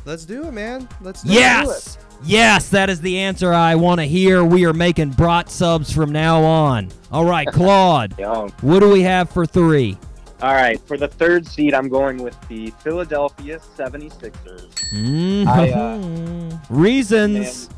[0.03, 0.87] Let's do it, man.
[1.01, 1.35] Let's do it.
[1.35, 1.97] Yes.
[2.23, 4.43] Yes, that is the answer I want to hear.
[4.43, 6.89] We are making brat subs from now on.
[7.11, 8.13] All right, Claude.
[8.61, 9.97] What do we have for three?
[10.41, 14.73] All right, for the third seed, I'm going with the Philadelphia 76ers.
[14.93, 17.69] Mm, I, uh, Reasons.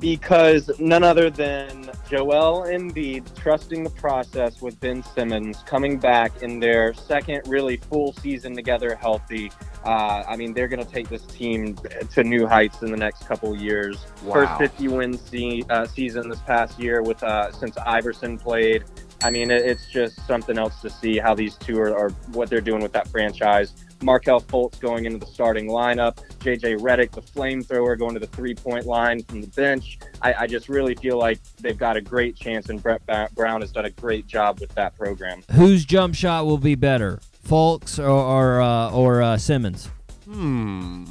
[0.00, 6.58] Because none other than Joel Embiid trusting the process with Ben Simmons coming back in
[6.58, 9.52] their second really full season together healthy.
[9.84, 11.76] Uh, I mean, they're going to take this team
[12.12, 14.06] to new heights in the next couple years.
[14.32, 18.84] First 50 win se- uh, season this past year with uh, since Iverson played.
[19.22, 22.50] I mean, it, it's just something else to see how these two are, are what
[22.50, 23.74] they're doing with that franchise.
[24.02, 28.54] Markelle Fultz going into the starting lineup, JJ Redick, the flamethrower, going to the three
[28.54, 29.98] point line from the bench.
[30.22, 33.60] I, I just really feel like they've got a great chance, and Brett Ba- Brown
[33.60, 35.42] has done a great job with that program.
[35.52, 39.88] Whose jump shot will be better, Fultz or or, uh, or uh, Simmons?
[40.24, 41.04] Hmm.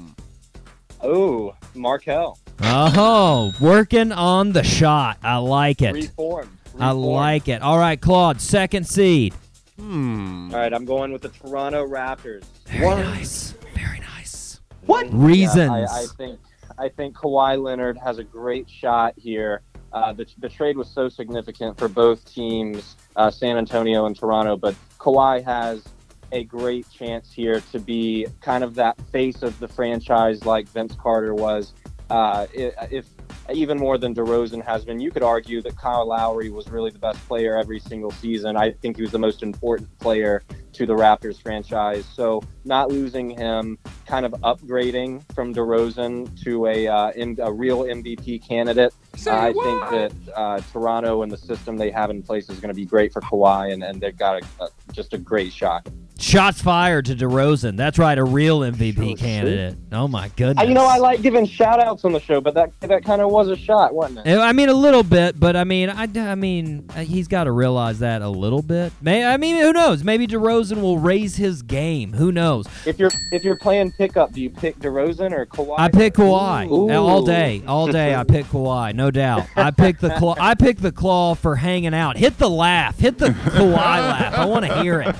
[1.01, 5.17] Oh, Markel, Oh, working on the shot.
[5.23, 5.93] I like it.
[5.93, 6.49] reformed.
[6.79, 7.61] I like it.
[7.61, 9.33] All right, Claude, second seed.
[9.81, 12.43] All right, I'm going with the Toronto Raptors.
[12.65, 13.53] Very nice.
[13.73, 14.59] Very nice.
[14.85, 15.69] What Reasons.
[15.69, 16.39] I, I think
[16.77, 19.61] I think Kawhi Leonard has a great shot here.
[19.91, 24.55] Uh, the, the trade was so significant for both teams, uh, San Antonio and Toronto,
[24.55, 25.83] but Kawhi has
[26.31, 30.95] a great chance here to be kind of that face of the franchise like Vince
[30.95, 31.73] Carter was.
[32.09, 33.05] Uh, if
[33.53, 36.99] even more than DeRozan has been, you could argue that Kyle Lowry was really the
[36.99, 38.57] best player every single season.
[38.57, 40.43] I think he was the most important player
[40.79, 42.05] to the Raptors franchise.
[42.05, 47.83] So not losing him, kind of upgrading from DeRozan to a uh, M- a real
[47.83, 48.93] MVP candidate.
[49.27, 52.69] Uh, I think that uh, Toronto and the system they have in place is going
[52.69, 55.85] to be great for Kawhi, and, and they've got a, a, just a great shot.
[56.19, 57.77] Shots fired to DeRozan.
[57.77, 59.77] That's right, a real MVP candidate.
[59.93, 60.67] Oh my goodness.
[60.67, 63.31] You know, I like giving shout outs on the show, but that that kind of
[63.31, 64.37] was a shot, wasn't it?
[64.37, 67.53] I mean, a little bit, but I mean, I, I mean, uh, he's got to
[67.53, 68.91] realize that a little bit.
[69.01, 70.03] May I mean, who knows?
[70.03, 72.13] Maybe DeRozan will raise his game.
[72.13, 72.67] Who knows?
[72.85, 75.75] If you're if you're playing pickup, do you pick DeRozan or Kawhi?
[75.77, 76.89] I pick Kawhi Ooh.
[76.91, 78.15] all day, all day.
[78.15, 79.47] I pick Kawhi, no doubt.
[79.55, 80.35] I pick the claw.
[80.39, 82.17] I pick the claw for hanging out.
[82.17, 82.99] Hit the laugh.
[82.99, 84.33] Hit the Kawhi laugh.
[84.33, 85.15] I want to hear it.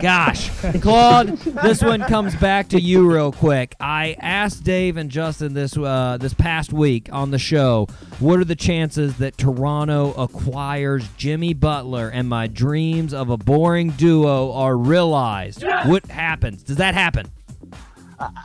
[0.00, 0.50] Gosh.
[0.80, 3.74] Claude, this one comes back to you real quick.
[3.80, 7.86] I asked Dave and Justin this uh, this past week on the show,
[8.18, 13.90] what are the chances that Toronto acquires Jimmy Butler and my dreams of a boring
[13.90, 15.64] duo are realized?
[15.86, 16.62] What happens?
[16.62, 17.26] Does that happen?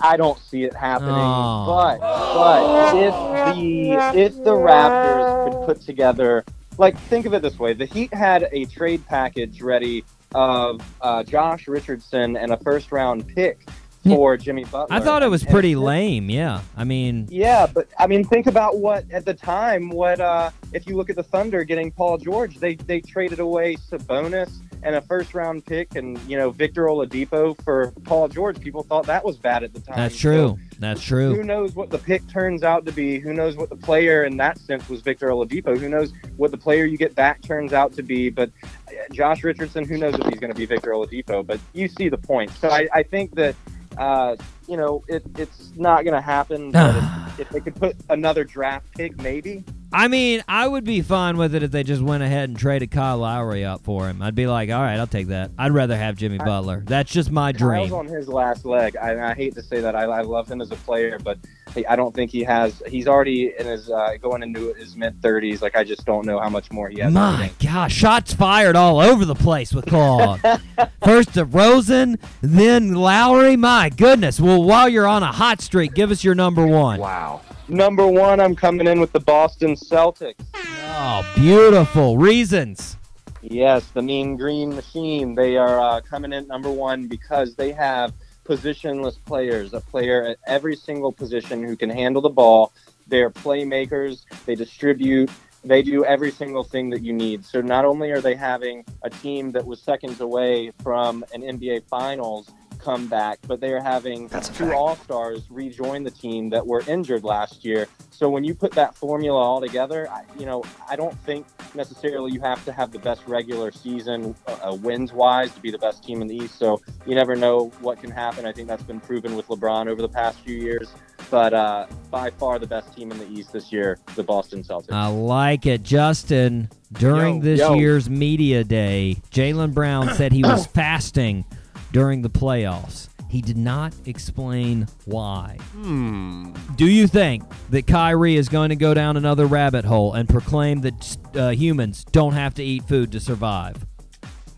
[0.01, 1.13] I- don't see it happening.
[1.13, 1.65] Oh.
[1.67, 3.13] But but if
[3.55, 6.43] the if the Raptors could put together
[6.77, 11.23] like think of it this way, the Heat had a trade package ready of uh,
[11.23, 13.61] Josh Richardson and a first round pick
[14.07, 14.87] for Jimmy Butler.
[14.89, 16.29] I thought it was And- pretty lame.
[16.31, 19.89] Yeah, I mean, Yeah, but I mean, think about what at the time.
[19.91, 22.57] What uh, if you look at the Thunder getting Paul George?
[22.57, 24.51] They they traded away Sabonis
[24.83, 28.59] and a first round pick, and you know Victor Oladipo for Paul George.
[28.59, 29.97] People thought that was bad at the time.
[29.97, 30.59] that's So true.
[30.79, 31.35] That's true.
[31.35, 33.19] who knows what the pick turns out to be?
[33.19, 35.77] Who knows what the player in that sense was Victor Oladipo?
[35.77, 38.29] Who knows what the player you get back turns out to be?
[38.29, 38.51] But
[38.87, 41.45] uh, Josh Richardson, who knows if he's going to be Victor Oladipo?
[41.45, 42.51] But you see the point.
[42.51, 43.55] So I, I think that
[43.97, 44.35] uh,
[44.67, 46.71] you know it, it's not going to happen.
[46.71, 46.95] But
[47.33, 49.63] if, if they could put another draft pick, maybe.
[49.91, 52.91] I mean, I would be fine with it if they just went ahead and traded
[52.91, 54.21] Kyle Lowry up for him.
[54.21, 55.51] I'd be like, all right, I'll take that.
[55.57, 56.83] I'd rather have Jimmy Butler.
[56.85, 57.89] That's just my dream.
[57.89, 58.95] Kyle's on his last leg.
[58.97, 59.95] I, I hate to say that.
[59.95, 61.39] I, I love him as a player, but
[61.87, 62.81] I don't think he has.
[62.87, 65.61] He's already in his uh, going into his mid thirties.
[65.61, 67.13] Like I just don't know how much more he has.
[67.13, 70.41] My gosh, shots fired all over the place with Claude.
[71.03, 73.55] First to Rosen, then Lowry.
[73.55, 74.39] My goodness.
[74.39, 76.99] Well, while you're on a hot streak, give us your number one.
[76.99, 77.41] Wow.
[77.69, 80.43] Number one, I'm coming in with the Boston Celtics.
[80.55, 82.17] Oh, beautiful.
[82.17, 82.97] Reasons.
[83.43, 85.35] Yes, the Mean Green Machine.
[85.35, 88.11] They are uh, coming in number one because they have
[88.43, 92.73] positionless players, a player at every single position who can handle the ball.
[93.07, 94.25] They're playmakers.
[94.47, 95.29] They distribute.
[95.63, 97.45] They do every single thing that you need.
[97.45, 101.83] So not only are they having a team that was seconds away from an NBA
[101.87, 102.49] Finals
[102.79, 107.63] comeback, but they are having two All Stars rejoin the team that were injured last
[107.63, 107.87] year.
[108.09, 112.31] So when you put that formula all together, I, you know, I don't think necessarily
[112.31, 116.03] you have to have the best regular season uh, wins wise to be the best
[116.03, 116.57] team in the East.
[116.57, 118.45] So you never know what can happen.
[118.45, 120.89] I think that's been proven with LeBron over the past few years.
[121.29, 124.91] But uh, by far the best team in the East this year, the Boston Celtics.
[124.91, 125.83] I like it.
[125.83, 127.75] Justin, during Yo, this yo.
[127.75, 131.45] year's media day, Jaylen Brown said he was fasting
[131.91, 133.09] during the playoffs.
[133.29, 135.57] He did not explain why.
[135.73, 136.53] Hmm.
[136.75, 140.81] Do you think that Kyrie is going to go down another rabbit hole and proclaim
[140.81, 143.85] that uh, humans don't have to eat food to survive?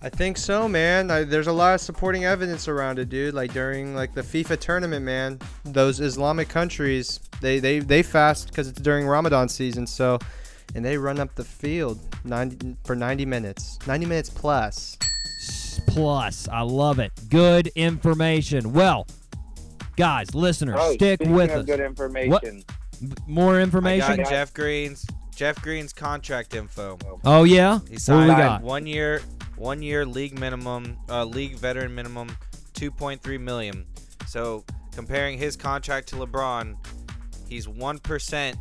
[0.04, 1.12] I think so, man.
[1.12, 3.36] I, there's a lot of supporting evidence around it, dude.
[3.36, 8.68] Like during like the FIFA tournament, man, those Islamic countries they they they fast because
[8.68, 9.86] it's during Ramadan season.
[9.86, 10.18] So,
[10.74, 14.98] and they run up the field 90 for 90 minutes, 90 minutes plus.
[15.94, 17.12] Plus, I love it.
[17.30, 18.74] Good information.
[18.74, 19.08] Well,
[19.98, 21.66] guys, listeners, Oh, stick speaking with of us.
[21.66, 22.64] good information.
[23.02, 24.18] b- more I information?
[24.18, 26.98] got Jeff Green's Jeff Green's contract info.
[27.26, 27.80] Oh yeah.
[27.88, 28.62] He What signed we got?
[28.62, 29.22] one year,
[29.58, 32.30] one year league minimum, uh, league veteran minimum,
[32.74, 33.86] two point three million.
[34.28, 36.76] So comparing his contract to LeBron,
[37.50, 38.58] he's one percent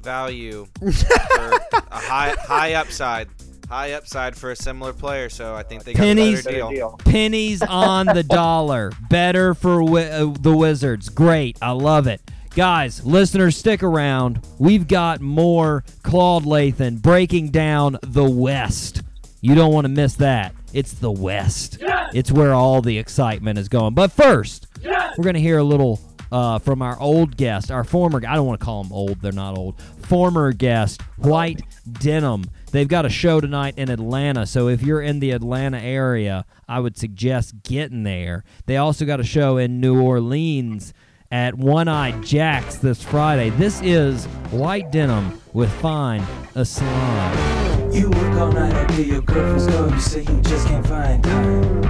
[0.00, 1.52] value for
[1.90, 3.28] a high high upside,
[3.68, 5.28] high upside for a similar player.
[5.28, 7.00] So I think they got Pennies, a better deal.
[7.04, 8.92] pennies on the dollar.
[9.08, 11.08] Better for wi- uh, the Wizards.
[11.08, 12.20] Great, I love it,
[12.54, 13.04] guys.
[13.04, 14.46] Listeners, stick around.
[14.58, 19.02] We've got more Claude Lathan breaking down the West.
[19.40, 20.54] You don't want to miss that.
[20.72, 21.78] It's the West.
[22.14, 23.94] It's where all the excitement is going.
[23.94, 26.00] But first, we're gonna hear a little
[26.30, 28.20] uh, from our old guest, our former.
[28.26, 29.20] I don't want to call them old.
[29.20, 29.78] They're not old.
[30.02, 31.60] Former guest, White
[31.90, 32.44] Denim.
[32.72, 36.80] They've got a show tonight in Atlanta, so if you're in the Atlanta area, I
[36.80, 38.44] would suggest getting there.
[38.64, 40.94] They also got a show in New Orleans
[41.30, 43.50] at One Eye Jack's this Friday.
[43.50, 46.24] This is White Denim with Fine
[46.56, 47.92] Islam.
[47.92, 49.22] You work all night your.
[49.22, 51.82] You say you just can't find time.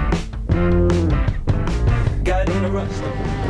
[2.24, 3.41] Got in a rush.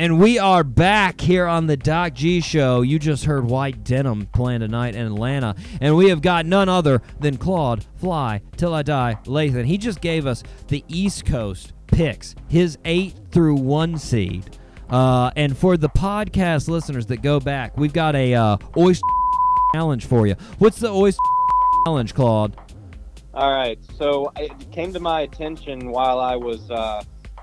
[0.00, 2.80] And we are back here on the Doc G Show.
[2.80, 5.54] You just heard White Denim playing tonight in Atlanta.
[5.78, 9.66] And we have got none other than Claude Fly Till I Die Lathan.
[9.66, 14.56] He just gave us the East Coast picks, his 8 through 1 seed.
[14.88, 19.04] Uh, and for the podcast listeners that go back, we've got a uh, oyster
[19.74, 20.34] challenge for you.
[20.56, 21.20] What's the oyster
[21.84, 22.56] challenge, Claude?
[23.34, 23.78] All right.
[23.98, 27.02] So it came to my attention while I was, uh,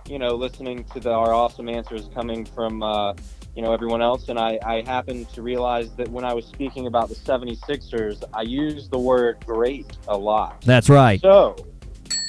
[0.09, 3.13] you know, listening to the, our awesome answers coming from, uh,
[3.55, 4.29] you know, everyone else.
[4.29, 8.43] And I, I happened to realize that when I was speaking about the 76ers, I
[8.43, 10.61] used the word great a lot.
[10.61, 11.19] That's right.
[11.21, 11.55] So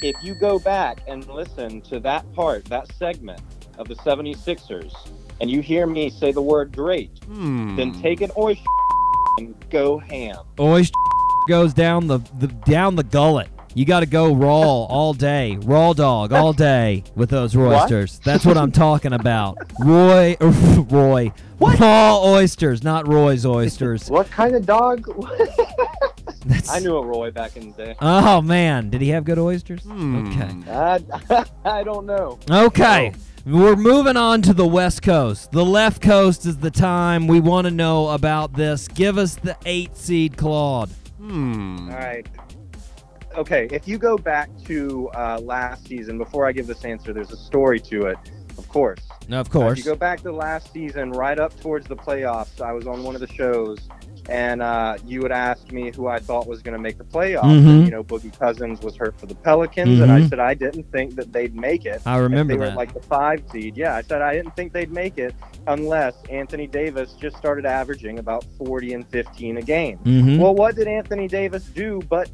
[0.01, 3.41] if you go back and listen to that part, that segment
[3.77, 4.93] of the 76ers,
[5.41, 8.65] and you hear me say the word great, then take an oyster
[9.37, 10.37] and go ham.
[10.59, 10.93] Oyster
[11.47, 13.49] goes down the, the down the gullet.
[13.75, 18.19] You got to go raw all day, raw dog all day with those oysters.
[18.19, 19.57] That's what I'm talking about.
[19.79, 24.09] Roy, Roy, raw oysters, not Roy's oysters.
[24.09, 25.07] What kind of dog?
[26.69, 27.95] I knew a Roy back in the day.
[28.01, 29.85] Oh man, did he have good oysters?
[29.85, 30.49] Okay.
[30.67, 32.39] I, I don't know.
[32.49, 33.13] Okay.
[33.45, 35.51] We're moving on to the West Coast.
[35.51, 38.87] The left coast is the time we want to know about this.
[38.87, 40.89] Give us the eight seed Claude.
[41.17, 41.89] Hmm.
[41.89, 42.27] All right.
[43.37, 47.31] Okay, if you go back to uh, last season, before I give this answer, there's
[47.31, 48.17] a story to it,
[48.57, 48.99] of course.
[49.29, 49.79] Of Uh, course.
[49.79, 53.03] if you go back to last season, right up towards the playoffs, I was on
[53.03, 53.77] one of the shows,
[54.27, 57.43] and uh, you would ask me who I thought was going to make the playoffs.
[57.43, 57.67] Mhm.
[57.67, 60.29] And, you know, Boogie Cousins was hurt for the Pelicans, and I Mhm.
[60.29, 62.01] said I didn't think that they'd make it.
[62.07, 62.71] I remember they that.
[62.71, 63.77] were like the five seed.
[63.77, 65.35] Yeah, I said I didn't think they'd make it
[65.67, 69.99] unless Anthony Davis just started averaging about 40 and 15 a game.
[70.03, 70.39] Mhm.
[70.39, 72.29] Well, what did Anthony Davis do but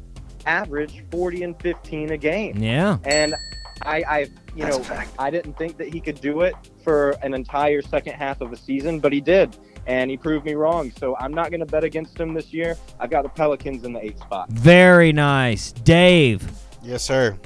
[0.46, 2.56] average 40 and 15 a game?
[2.58, 2.98] Yeah.
[3.04, 3.34] And
[3.82, 4.18] I, I
[4.54, 4.82] you know,
[5.18, 8.56] I didn't think that he could do it for an entire second half of a
[8.56, 9.56] season, but he did.
[9.86, 10.90] And he proved me wrong.
[10.98, 12.76] So I'm not going to bet against him this year.
[12.98, 14.48] I've got the Pelicans in the eighth spot.
[14.50, 15.72] Very nice.
[15.72, 16.50] Dave.
[16.82, 17.36] Yes, sir.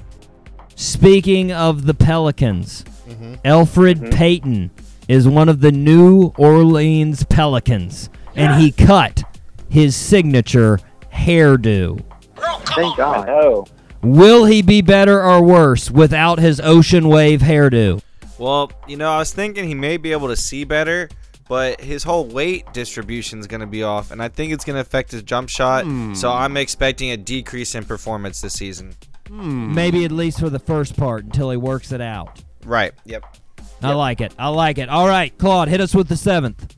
[0.77, 3.41] Speaking of the Pelicans, Mhm.
[3.43, 4.11] Elfrid Mm-hmm.
[4.11, 4.71] Payton
[5.09, 9.25] is one of the New Orleans Pelicans, and he cut
[9.69, 10.79] his signature
[11.13, 12.01] hairdo.
[12.75, 13.29] Thank oh, God.
[13.29, 13.67] Oh.
[14.03, 18.03] Will he be better or worse without his ocean wave hairdo?
[18.39, 21.11] Well, you know, I was thinking he may be able to see better,
[21.49, 24.77] but his whole weight distribution is going to be off, and I think it's going
[24.77, 25.85] to affect his jump shot.
[25.85, 26.15] Hmm.
[26.15, 28.95] So I'm expecting a decrease in performance this season.
[29.29, 29.75] Hmm.
[29.75, 32.43] Maybe at least for the first part until he works it out.
[32.65, 32.93] Right.
[33.05, 33.25] Yep.
[33.83, 34.35] I like it.
[34.39, 34.89] I like it.
[34.89, 36.77] All right, Claude, hit us with the seventh.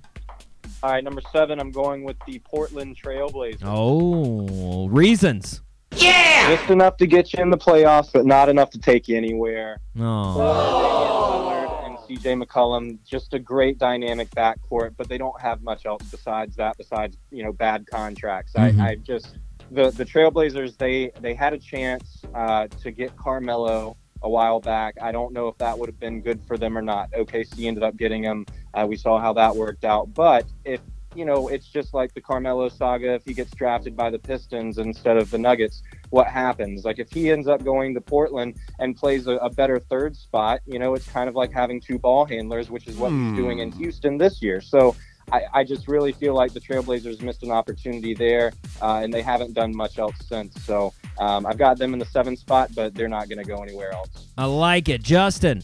[0.83, 3.63] All right, number seven, I'm going with the Portland Trailblazers.
[3.63, 5.61] Oh, reasons.
[5.97, 9.79] Just enough to get you in the playoffs, but not enough to take you anywhere.
[9.99, 10.35] Oh.
[10.35, 15.87] Damian Lillard and CJ McCollum, just a great dynamic backcourt, but they don't have much
[15.87, 18.53] else besides that, besides you know bad contracts.
[18.55, 18.81] Mhm.
[18.81, 19.39] I, I just
[19.71, 24.95] the the Trailblazers they they had a chance uh, to get Carmelo a while back.
[25.03, 27.11] I don't know if that would have been good for them or not.
[27.13, 28.47] OKC ended up getting him.
[28.73, 30.81] Uh, we saw how that worked out, but if
[31.15, 33.15] you know, it's just like the Carmelo saga.
[33.15, 36.85] If he gets drafted by the Pistons instead of the Nuggets, what happens?
[36.85, 40.61] Like if he ends up going to Portland and plays a, a better third spot,
[40.67, 43.61] you know, it's kind of like having two ball handlers, which is what he's doing
[43.61, 44.61] in Houston this year.
[44.61, 44.95] So
[45.31, 49.23] I, I just really feel like the Trailblazers missed an opportunity there, uh, and they
[49.23, 50.63] haven't done much else since.
[50.65, 53.63] So um, I've got them in the seventh spot, but they're not going to go
[53.63, 54.29] anywhere else.
[54.37, 55.03] I like it.
[55.03, 55.63] Justin.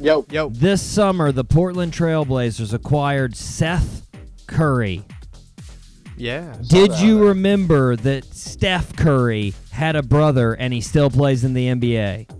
[0.00, 0.26] Yo.
[0.30, 0.48] Yo.
[0.48, 4.02] This summer, the Portland Trailblazers acquired Seth
[4.52, 5.02] Curry.
[6.16, 6.54] Yeah.
[6.58, 7.02] I saw Did that.
[7.02, 12.30] you remember that Steph Curry had a brother and he still plays in the NBA?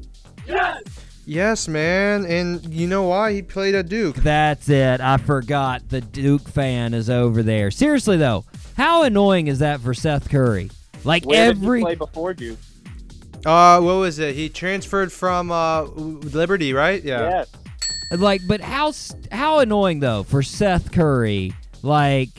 [0.47, 0.83] Yes,
[1.25, 2.25] Yes, man.
[2.27, 3.33] And you know why?
[3.33, 4.17] He played at Duke.
[4.17, 5.01] That's it.
[5.01, 7.71] I forgot the Duke fan is over there.
[7.71, 8.45] Seriously though,
[8.77, 10.71] how annoying is that for Seth Curry?
[11.05, 12.59] Like Where every did he play before Duke?
[13.47, 14.35] Uh, what was it?
[14.35, 17.03] He transferred from uh Liberty, right?
[17.03, 17.29] Yeah.
[17.31, 17.51] Yes.
[18.21, 18.93] like but how
[19.31, 21.53] how annoying though for Seth Curry?
[21.83, 22.31] Like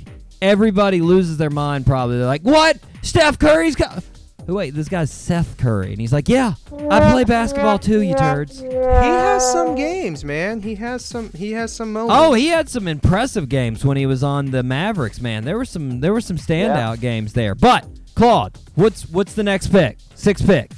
[0.42, 2.18] everybody loses their mind probably.
[2.18, 2.78] They're like, "What?
[3.02, 4.04] Steph Curry's got
[4.48, 5.92] wait, this guy's Seth Curry.
[5.92, 6.54] And he's like, "Yeah,
[6.90, 10.62] I play basketball too, you turds." He has some games, man.
[10.62, 11.32] He has some.
[11.32, 12.16] He has some moments.
[12.18, 15.46] Oh, he had some impressive games when he was on the Mavericks, man.
[15.46, 17.56] There were some there were some standout games there.
[17.56, 17.86] But
[18.16, 19.98] Claude, what's what's the next pick?
[20.16, 20.72] Sixth pick.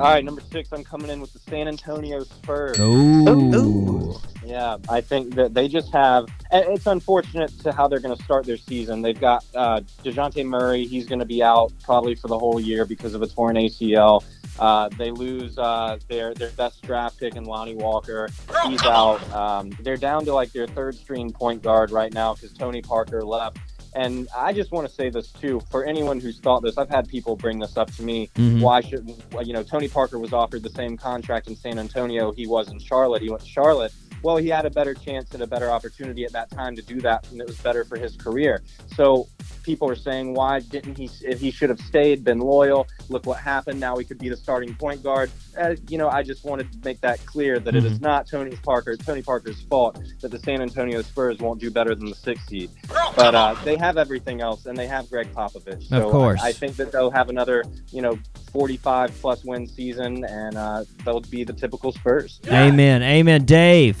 [0.00, 2.78] All right, number six, I'm coming in with the San Antonio Spurs.
[2.78, 4.14] Ooh.
[4.44, 6.26] Yeah, I think that they just have.
[6.52, 9.02] It's unfortunate to how they're going to start their season.
[9.02, 10.86] They've got uh, Dejounte Murray.
[10.86, 14.24] He's going to be out probably for the whole year because of a torn ACL.
[14.58, 18.28] Uh, they lose uh, their their best draft pick in Lonnie Walker.
[18.66, 19.22] He's out.
[19.32, 23.22] Um, they're down to like their third string point guard right now because Tony Parker
[23.24, 23.58] left.
[23.94, 26.78] And I just want to say this too for anyone who's thought this.
[26.78, 28.30] I've had people bring this up to me.
[28.36, 28.60] Mhm.
[28.60, 32.46] Why shouldn't you know Tony Parker was offered the same contract in San Antonio he
[32.46, 33.22] was in Charlotte.
[33.22, 33.92] He went to Charlotte,
[34.22, 37.00] well, he had a better chance and a better opportunity at that time to do
[37.00, 38.62] that, and it was better for his career.
[38.94, 39.26] So
[39.62, 41.08] people are saying, why didn't he?
[41.22, 42.86] If he should have stayed, been loyal.
[43.08, 43.78] Look what happened.
[43.80, 45.30] Now he could be the starting point guard.
[45.58, 48.02] Uh, you know, I just wanted to make that clear that it is Mhm.
[48.02, 52.08] not Tony Parker, Tony Parker's fault that the San Antonio Spurs won't do better than
[52.08, 52.70] the sixth seed.
[53.16, 55.88] But uh, they have everything else, and they have Gregg Popovich.
[55.88, 56.40] So Of course.
[56.42, 58.18] I, I think that they'll have another, you know,
[58.52, 62.40] 45 plus win season, and uh, they'll be the typical Spurs.
[62.48, 63.02] Amen.
[63.02, 63.44] Amen.
[63.44, 63.99] Dave,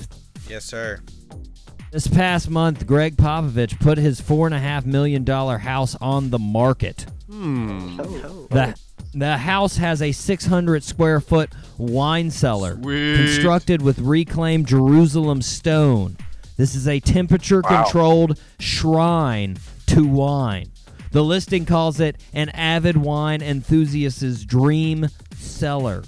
[0.50, 0.98] Yes, sir.
[1.92, 7.06] this past month, Gregg Popovich put his $4.5 million house on the market.
[7.30, 7.96] Hmm.
[7.96, 8.74] The,
[9.14, 16.16] the house has a 600 square foot wine cellar constructed with reclaimed Jerusalem stone.
[16.56, 20.72] This is a temperature controlled shrine to wine.
[21.12, 26.02] The listing calls it an avid wine enthusiast's dream cellar.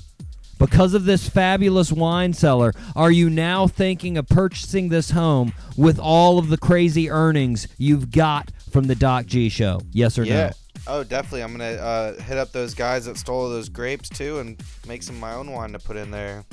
[0.62, 5.98] Because of this fabulous wine cellar, are you now thinking of purchasing this home with
[5.98, 9.80] all of the crazy earnings you've got from the Doc G show?
[9.90, 10.46] Yes or yeah.
[10.46, 10.50] no?
[10.86, 11.42] Oh, definitely.
[11.42, 15.16] I'm gonna uh, hit up those guys that stole those grapes too, and make some
[15.16, 16.44] of my own wine to put in there.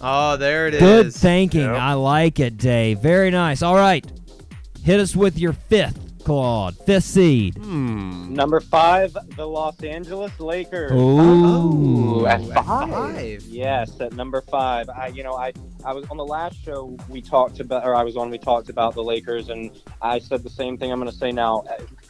[0.00, 0.80] Oh, there it is.
[0.80, 1.66] Good thinking.
[1.66, 3.00] I like it, Dave.
[3.00, 3.62] Very nice.
[3.62, 4.06] All right.
[4.84, 6.76] Hit us with your fifth, Claude.
[6.86, 7.56] Fifth seed.
[7.58, 8.34] Hmm.
[8.34, 10.92] Number five, the Los Angeles Lakers.
[10.92, 12.22] Ooh.
[12.22, 13.42] Oh, at five.
[13.42, 14.88] Yes, at number five.
[14.88, 15.52] I, you know, I,
[15.84, 18.30] I was on the last show we talked about, or I was on.
[18.30, 19.70] We talked about the Lakers, and
[20.00, 20.90] I said the same thing.
[20.90, 21.64] I'm going to say now.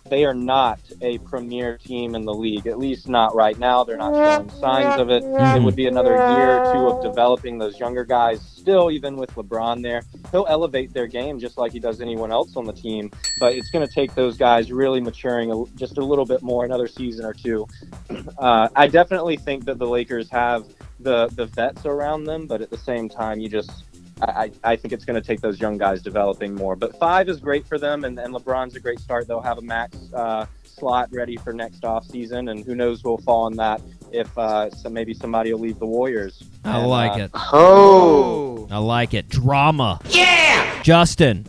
[0.08, 3.82] They are not a premier team in the league, at least not right now.
[3.82, 5.24] They're not showing signs of it.
[5.24, 8.40] It would be another year or two of developing those younger guys.
[8.40, 12.56] Still, even with LeBron there, he'll elevate their game just like he does anyone else
[12.56, 13.10] on the team.
[13.40, 16.86] But it's going to take those guys really maturing just a little bit more, another
[16.86, 17.66] season or two.
[18.38, 20.66] Uh, I definitely think that the Lakers have
[21.04, 23.84] the the vets around them, but at the same time, you just
[24.20, 26.74] I, I I think it's going to take those young guys developing more.
[26.74, 29.28] But five is great for them, and, and LeBron's a great start.
[29.28, 33.18] They'll have a max uh, slot ready for next off season, and who knows who'll
[33.18, 33.80] fall in that
[34.12, 36.42] if uh, so maybe somebody will leave the Warriors.
[36.64, 37.30] I And, like uh, it.
[37.34, 38.68] Oh.
[38.70, 39.28] I like it.
[39.28, 40.00] Drama.
[40.08, 40.82] Yeah.
[40.82, 41.46] Justin.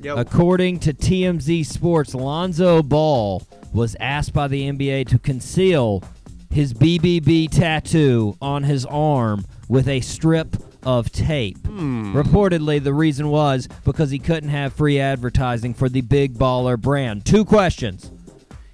[0.00, 0.18] Yep.
[0.18, 6.02] According to TMZ Sports, Lonzo Ball was asked by the NBA to conceal
[6.52, 11.58] his BBB tattoo on his arm with a strip of tape.
[11.66, 12.14] Hmm.
[12.14, 17.24] Reportedly, the reason was because he couldn't have free advertising for the Big Baller brand.
[17.24, 18.10] Two questions.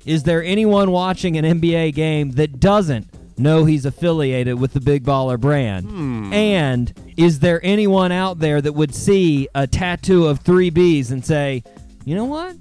[0.04, 3.06] Is there anyone watching an NBA game that doesn't
[3.38, 5.86] know he's affiliated with the Big Baller brand?
[5.88, 6.32] Hmm.
[6.32, 11.24] And is there anyone out there that would see a tattoo of three B's and
[11.24, 11.62] say,
[12.04, 12.56] you know what?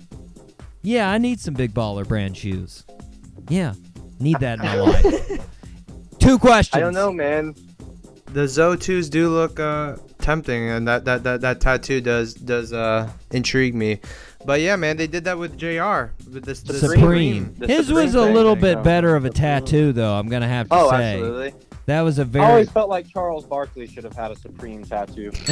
[0.84, 2.84] Yeah, I need some Big Baller brand shoes.
[3.50, 3.74] Yeah,
[4.20, 5.42] need that in my life.
[6.20, 6.76] Two questions.
[6.78, 7.56] I don't know, man.
[8.34, 13.10] The Zo2s do look uh, tempting, and that, that, that, that tattoo does does uh,
[13.32, 14.00] intrigue me.
[14.46, 16.14] But yeah, man, they did that with J.R.
[16.32, 17.56] With this, this Supreme.
[17.58, 18.84] The His Supreme was a little you bit know.
[18.84, 20.14] better of a tattoo, though.
[20.14, 21.14] I'm gonna have to Oh, say.
[21.16, 21.54] absolutely.
[21.86, 22.46] That was a very.
[22.46, 25.32] I always felt like Charles Barkley should have had a Supreme tattoo.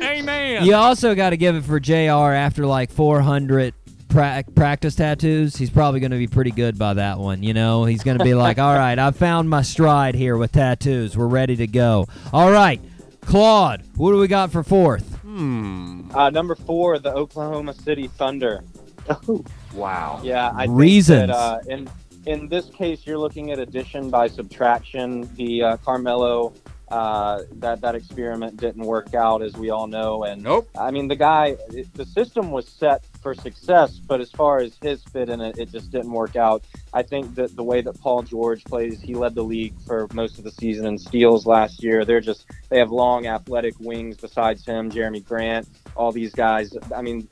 [0.00, 0.64] Amen.
[0.64, 2.34] You also got to give it for J.R.
[2.34, 3.74] After like 400
[4.08, 7.42] pra- practice tattoos, he's probably going to be pretty good by that one.
[7.42, 10.52] You know, he's going to be like, "All right, I've found my stride here with
[10.52, 11.16] tattoos.
[11.16, 12.80] We're ready to go." All right,
[13.22, 15.16] Claude, what do we got for fourth?
[15.22, 16.10] Hmm.
[16.14, 18.64] Uh, number four, the Oklahoma City Thunder.
[19.08, 20.20] Oh, wow.
[20.22, 21.30] Yeah, I Reasons.
[21.30, 21.90] think that uh, in
[22.26, 25.28] in this case, you're looking at addition by subtraction.
[25.36, 26.54] The uh, Carmelo
[26.90, 30.24] uh, that that experiment didn't work out, as we all know.
[30.24, 30.68] And nope.
[30.78, 34.76] I mean, the guy, it, the system was set for success, but as far as
[34.82, 36.64] his fit in it, it just didn't work out.
[36.92, 40.38] I think that the way that Paul George plays, he led the league for most
[40.38, 42.04] of the season in steals last year.
[42.04, 46.76] They're just they have long, athletic wings besides him, Jerami Grant, all these guys.
[46.94, 47.28] I mean,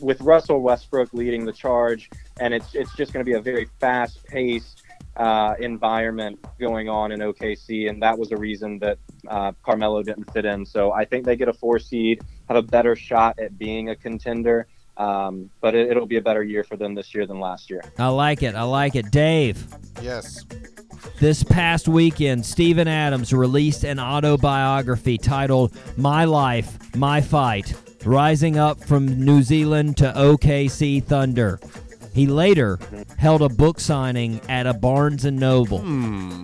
[0.00, 2.10] with Russell Westbrook leading the charge,
[2.40, 4.82] and it's it's just going to be a very fast paced
[5.16, 8.98] uh, environment going on in OKC, and that was a reason that
[9.28, 10.64] uh, Carmelo didn't fit in.
[10.64, 13.96] So I think they get a four seed, have a better shot at being a
[13.96, 14.66] contender,
[14.96, 17.82] um, but it, it'll be a better year for them this year than last year.
[17.98, 18.54] I like it.
[18.54, 19.10] I like it.
[19.10, 19.66] Dave.
[20.00, 20.44] Yes.
[21.18, 27.74] This past weekend, Steven Adams released an autobiography titled My Life, My Fight
[28.04, 31.60] Rising Up from New Zealand to OKC Thunder.
[32.12, 32.78] He later
[33.16, 35.80] held a book signing at a Barnes and Noble.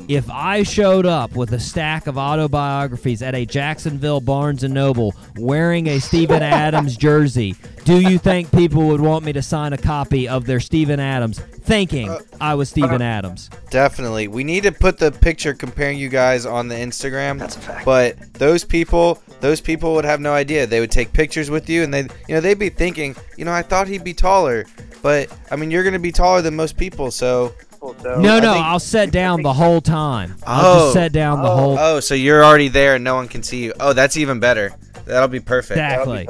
[0.08, 5.14] If I showed up with a stack of autobiographies at a Jacksonville Barnes and Noble
[5.36, 9.78] wearing a Steven Adams jersey, do you think people would want me to sign a
[9.78, 13.50] copy of their Steven Adams thinking uh, I was Steven uh, Adams.
[13.70, 14.26] Definitely.
[14.28, 17.38] We need to put the picture comparing you guys on the Instagram.
[17.38, 17.84] That's a fact.
[17.84, 20.66] But those people, those people would have no idea.
[20.66, 23.52] They would take pictures with you and they you know, they'd be thinking, you know,
[23.52, 24.64] I thought he'd be taller.
[25.02, 28.80] But I mean, you're going to be taller than most people, so No, no, I'll
[28.80, 30.36] sit down the whole time.
[30.46, 31.00] I'll just oh.
[31.00, 31.78] sit down the whole.
[31.78, 33.74] Oh, so you're already there and no one can see you.
[33.78, 34.74] Oh, that's even better.
[35.04, 35.78] That'll be perfect.
[35.78, 36.28] Exactly.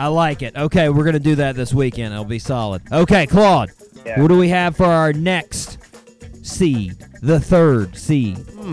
[0.00, 0.56] I like it.
[0.56, 2.12] Okay, we're gonna do that this weekend.
[2.14, 2.82] It'll be solid.
[2.90, 3.70] Okay, Claude.
[4.06, 4.20] Yeah.
[4.20, 5.76] What do we have for our next
[6.42, 6.96] seed?
[7.22, 8.38] The third seed.
[8.58, 8.64] All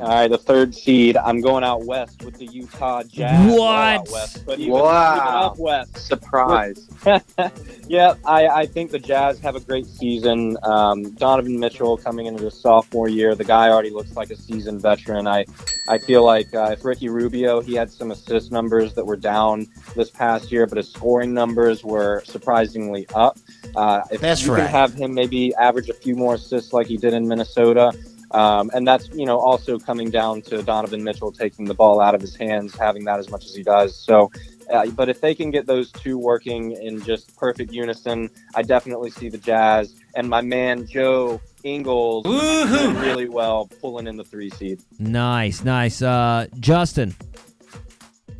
[0.00, 1.18] right, the third seed.
[1.18, 3.46] I'm going out west with the Utah Jazz.
[3.52, 4.10] Well, out What?
[4.10, 5.14] west, but even, Wow.
[5.16, 5.98] even up west.
[5.98, 6.88] Surprise.
[7.88, 10.56] yeah, I, I think the Jazz have a great season.
[10.62, 14.80] Um, Donovan Mitchell coming into his sophomore year, the guy already looks like a seasoned
[14.80, 15.26] veteran.
[15.26, 15.44] I,
[15.88, 19.66] I feel like uh, if Ricky Rubio, he had some assist numbers that were down
[19.94, 23.38] this past year, but his scoring numbers were surprisingly up.
[23.76, 24.62] Uh, if That's you right.
[24.62, 27.92] can have him maybe average a few more assists like he did in Minnesota.
[28.30, 32.16] Um, and that's you know also coming down to Donovan Mitchell taking the ball out
[32.16, 33.96] of his hands, having that as much as he does.
[33.96, 34.32] So,
[34.72, 39.12] uh, but if they can get those two working in just perfect unison, I definitely
[39.12, 44.50] see the Jazz and my man Joe Ingles doing really well pulling in the three
[44.50, 44.80] seed.
[44.98, 46.02] Nice, nice.
[46.02, 47.14] Uh, Justin.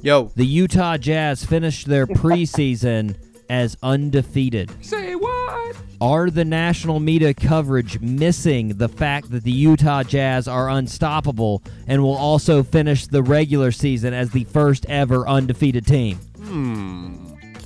[0.02, 0.30] Yo.
[0.36, 3.16] The Utah Jazz finished their preseason
[3.48, 4.70] as undefeated.
[4.84, 5.76] Say what?
[6.00, 12.02] Are the national media coverage missing the fact that the Utah Jazz are unstoppable and
[12.02, 16.18] will also finish the regular season as the first ever undefeated team?
[16.36, 17.16] Hmm.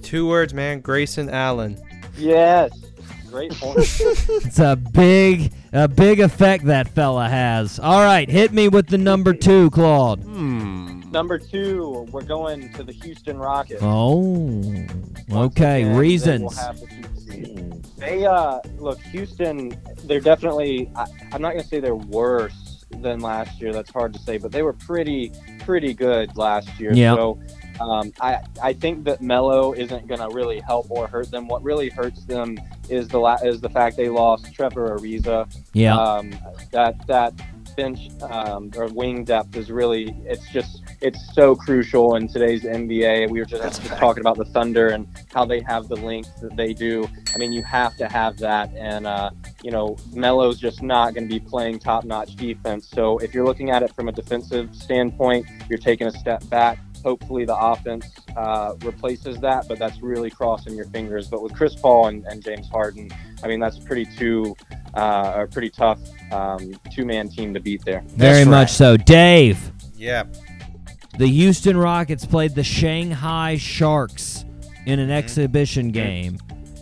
[0.02, 0.80] Two words, man.
[0.80, 1.82] Grayson Allen.
[2.16, 2.70] Yes,
[3.31, 3.79] great point.
[3.79, 7.79] It's a big, a big effect that fella has.
[7.79, 10.20] All right, hit me with the number two, Claude.
[10.22, 11.01] Hmm.
[11.11, 13.81] Number two, we're going to the Houston Rockets.
[13.83, 14.62] Oh,
[15.33, 15.83] okay.
[15.83, 16.59] and they will Reasons.
[16.59, 17.83] have the two seed.
[17.97, 19.76] They uh look Houston.
[20.05, 20.91] They're definitely.
[20.95, 23.72] I, I'm not gonna say they're worse than last year.
[23.72, 26.93] That's hard to say, but they were pretty pretty good last year.
[26.93, 27.14] Yeah.
[27.14, 27.41] So
[27.81, 31.49] um, I I think that Melo isn't gonna really help or hurt them.
[31.49, 32.59] What really hurts them
[32.89, 35.51] is the la- is the fact they lost Trevor Ariza.
[35.72, 35.97] Yeah.
[35.97, 36.31] Um,
[36.72, 37.35] that that
[37.79, 43.31] bench um, or wing depth is really it's just it's so crucial in today's NBA.
[43.31, 46.72] We were just talking about the Thunder and how they have the length that they
[46.72, 47.09] do.
[47.33, 49.31] I mean, you have to have that, and uh,
[49.62, 52.89] you know, Melo's just not going to be playing top-notch defense.
[52.89, 56.79] So if you're looking at it from a defensive standpoint, you're taking a step back.
[57.09, 58.04] Hopefully, the offense
[58.36, 61.26] uh, replaces that, but that's really crossing your fingers.
[61.26, 63.11] But with Chris Paul and, and James Harden,
[63.42, 64.54] I mean, that's pretty two,
[64.92, 66.00] uh, a pretty tough
[66.30, 68.02] um, two-man team to beat there.
[68.09, 68.98] Very much so.
[68.98, 69.72] Dave.
[69.96, 70.24] Yeah.
[71.16, 74.44] The Houston Rockets played the Shanghai Sharks
[74.84, 76.36] in an exhibition game.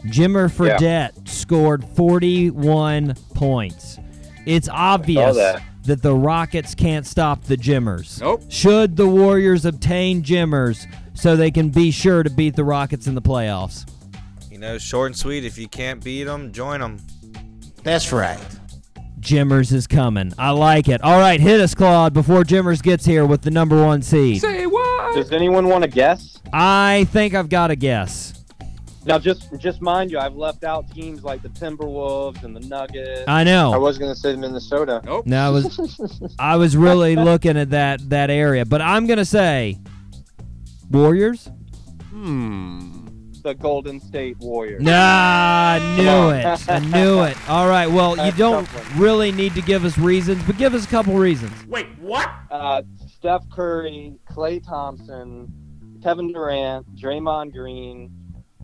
[0.07, 4.01] Jimmer Fredette scored 41 points.
[4.45, 5.37] It's obvious
[5.87, 6.03] that.
[6.03, 6.09] that.
[6.09, 8.21] the Rockets can't stop the Jimmers.
[8.21, 8.43] Nope.
[8.49, 13.15] Should the Warriors obtain Jimmers so they can be sure to beat the Rockets in
[13.15, 13.89] the playoffs?
[14.51, 15.45] You know, short and sweet.
[15.45, 17.01] If you can't beat them, join them.
[17.83, 18.41] That's right.
[19.21, 20.33] Jimmers is coming.
[20.39, 21.03] I like it.
[21.03, 24.41] All right, hit us, Claude, before Jimmers gets here with the number one seed.
[24.41, 25.15] Say what?
[25.15, 26.39] Does anyone want to guess?
[26.53, 28.26] I think I've got a guess.
[29.07, 33.23] Now, just just mind you, I've left out teams like the Timberwolves and the Nuggets.
[33.29, 33.73] I know.
[33.73, 35.01] I was gonna say Minnesota.
[35.05, 35.27] Nope.
[35.27, 39.79] No, I was I was really looking at that that area, but I'm gonna say
[40.91, 41.49] Warriors.
[42.11, 43.07] Hmm.
[43.45, 44.83] The Golden State Warriors.
[44.83, 46.69] Nah, I knew it.
[46.69, 47.37] I knew it.
[47.49, 47.87] All right.
[47.87, 51.53] Well, you don't really need to give us reasons, but give us a couple reasons.
[51.69, 52.29] Wait, what?
[52.51, 55.47] Uh, Steph Curry, Klay Thompson,
[56.03, 58.11] Kevin Durant, Draymond Green,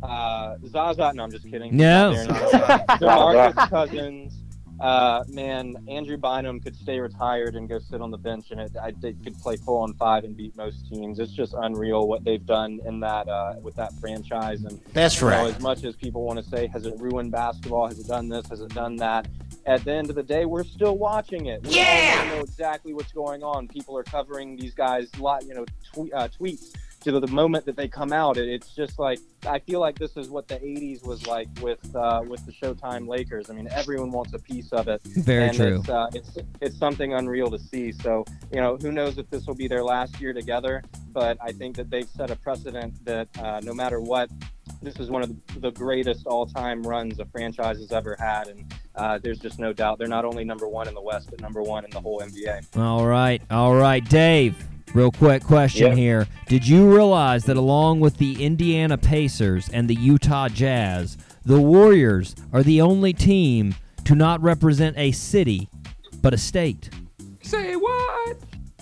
[0.03, 1.13] uh, Zaza.
[1.15, 1.77] No, I'm just kidding.
[1.77, 2.13] No.
[2.13, 2.99] Not there.
[2.99, 4.35] DeMarcus Cousins.
[4.81, 8.73] Uh, man, Andrew Bynum could stay retired and go sit on the bench, and it,
[8.83, 11.21] I, they could play full on five and beat most teams.
[11.21, 14.65] It's just unreal what they've done in that uh, with that franchise.
[14.65, 15.55] And That's you know, right.
[15.55, 17.87] as much as people want to say, has it ruined basketball?
[17.87, 18.49] Has it done this?
[18.49, 19.29] Has it done that?
[19.67, 21.65] At the end of the day, we're still watching it.
[21.65, 22.17] We Yeah!
[22.19, 23.69] all know exactly what's going on.
[23.69, 27.67] People are covering these guys, lot, you know, tw- uh, tweets to the, the moment
[27.67, 28.37] that they come out.
[28.37, 31.95] It, it's just like I feel like this is what the '80s was like with
[31.95, 33.51] uh, with the Showtime Lakers.
[33.51, 35.03] I mean, everyone wants a piece of it.
[35.05, 35.79] Very and true.
[35.81, 37.93] It's, uh, it's it's something unreal to see.
[37.93, 40.83] So you know, who knows if this will be their last year together?
[41.13, 44.31] But I think that they've set a precedent that uh, no matter what,
[44.81, 48.75] this is one of the, the greatest all-time runs a franchise has ever had, and
[48.97, 51.63] uh, there's just no doubt they're not only number one in the West, but number
[51.63, 52.77] one in the whole NBA.
[52.77, 53.43] All right.
[53.51, 54.57] All right, Dave.
[54.95, 55.95] Real quick question Yeah.
[55.97, 56.27] here.
[56.49, 61.17] Did you realize that along with the Indiana Pacers and the Utah Jazz,
[61.47, 63.75] the Warriors are the only team
[64.05, 65.69] to not represent a city,
[66.21, 66.91] but a state?
[67.43, 68.37] Say what?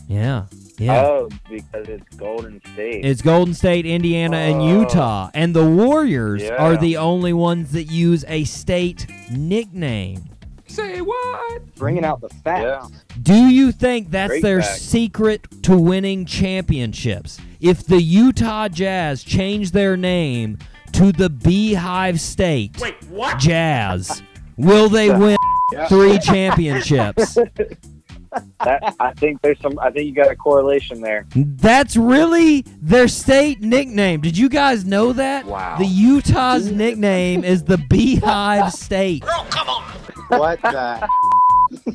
[0.08, 0.46] Yeah.
[0.78, 1.04] Yeah.
[1.04, 3.04] Oh, because it's Golden State.
[3.04, 4.80] It's Golden State, Indiana, and oh.
[4.80, 5.30] Utah.
[5.34, 6.54] And the Warriors Yeah.
[6.56, 10.24] are the only ones that use a state nickname.
[10.70, 11.74] Say what?
[11.74, 12.90] Bringing out the facts.
[13.22, 14.78] Do you think that's Great their fact.
[14.80, 17.38] secret to winning championships?
[17.60, 20.58] If the Utah Jazz change their name
[20.92, 23.38] to the Beehive State Wait, what?
[23.38, 24.22] Jazz,
[24.56, 25.36] will they win
[25.72, 25.88] Yeah.
[25.88, 27.36] three championships?
[28.64, 29.76] That, I think there's some.
[29.80, 31.26] I think you got a correlation there.
[31.34, 34.20] That's really their state nickname.
[34.20, 35.46] Did you guys know that?
[35.46, 35.78] Wow.
[35.78, 39.24] The Utah's nickname is the Beehive State.
[40.30, 41.08] What the?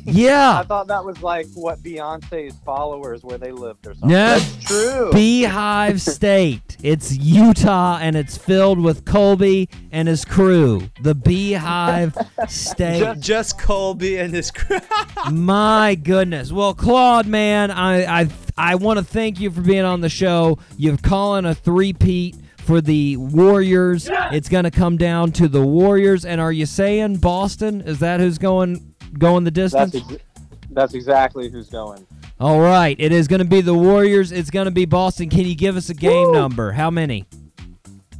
[0.04, 0.60] Yeah.
[0.60, 4.08] I thought that was like what Beyonce's followers where they lived or something.
[4.08, 5.10] No, That's true.
[5.12, 6.76] Beehive State.
[6.82, 10.88] It's Utah and it's filled with Colby and his crew.
[11.02, 12.16] The Beehive
[12.48, 13.00] State.
[13.00, 14.78] Just, just Colby and his crew.
[15.30, 16.52] My goodness.
[16.52, 20.58] Well, Claude, man, I I I want to thank you for being on the show.
[20.78, 22.36] You've calling a three-peat
[22.66, 24.10] for the Warriors.
[24.32, 26.24] It's going to come down to the Warriors.
[26.24, 27.80] And are you saying Boston?
[27.80, 29.92] Is that who's going going the distance?
[29.92, 30.22] That's ex-
[30.70, 32.06] that's exactly who's going.
[32.38, 32.96] All right.
[32.98, 34.32] It is going to be the Warriors.
[34.32, 35.30] It's going to be Boston.
[35.30, 36.72] Can you give us a game number?
[36.72, 37.24] How many?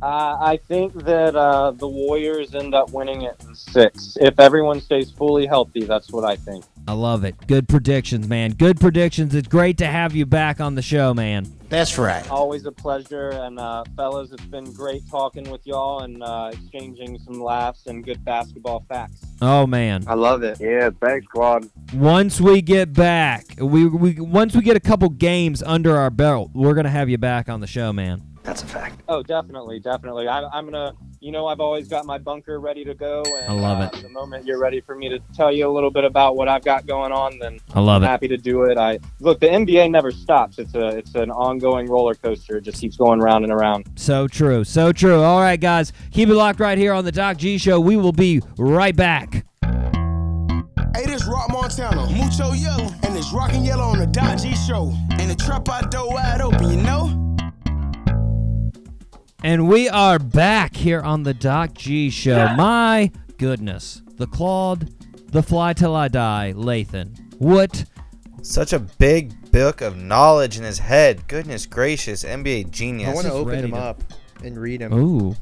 [0.00, 4.16] Uh, I think that uh, the Warriors end up winning it in six.
[4.20, 6.64] If everyone stays fully healthy, that's what I think.
[6.88, 7.34] I love it.
[7.48, 8.52] Good predictions, man.
[8.52, 9.34] Good predictions.
[9.34, 11.52] It's great to have you back on the show, man.
[11.68, 12.28] That's right.
[12.30, 13.30] Always a pleasure.
[13.30, 18.04] And uh, fellas, it's been great talking with y'all and uh, exchanging some laughs and
[18.04, 19.24] good basketball facts.
[19.42, 20.04] Oh man.
[20.06, 20.60] I love it.
[20.60, 21.68] Yeah, thanks, Claude.
[21.92, 26.50] Once we get back, we, we once we get a couple games under our belt,
[26.54, 28.22] we're gonna have you back on the show, man.
[28.46, 29.02] That's a fact.
[29.08, 30.28] Oh, definitely, definitely.
[30.28, 33.24] I, I'm gonna, you know, I've always got my bunker ready to go.
[33.24, 34.02] And, I love uh, it.
[34.02, 36.64] The moment you're ready for me to tell you a little bit about what I've
[36.64, 38.06] got going on, then I love I'm it.
[38.06, 38.78] happy to do it.
[38.78, 40.60] I look, the NBA never stops.
[40.60, 42.58] It's a, it's an ongoing roller coaster.
[42.58, 43.88] It just keeps going round and around.
[43.96, 45.20] So true, so true.
[45.22, 47.80] All right, guys, keep it locked right here on the Doc G Show.
[47.80, 49.44] We will be right back.
[50.94, 54.94] Hey, this Rock Montana, Mucho Yellow, and it's Rockin' Yellow on the Doc G Show.
[55.10, 57.35] And the trap out door wide open, you know?
[59.42, 62.48] And we are back here on the Doc G Show.
[62.56, 64.90] My goodness, the Claude,
[65.30, 67.16] the Fly Till I Die, Lathan.
[67.38, 67.84] What?
[68.42, 71.26] Such a big book of knowledge in his head.
[71.28, 73.10] Goodness gracious, NBA genius.
[73.10, 74.02] I want to open him to- up
[74.42, 74.92] and read him.
[74.94, 75.36] Ooh,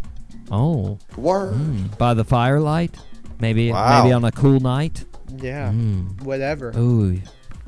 [0.51, 1.55] oh, Word.
[1.55, 2.97] Mm, by the firelight,
[3.41, 4.03] maybe Wow.
[4.03, 5.05] maybe on a cool night.
[5.41, 6.23] Yeah, Mm.
[6.23, 6.73] whatever.
[6.77, 7.21] Ooh,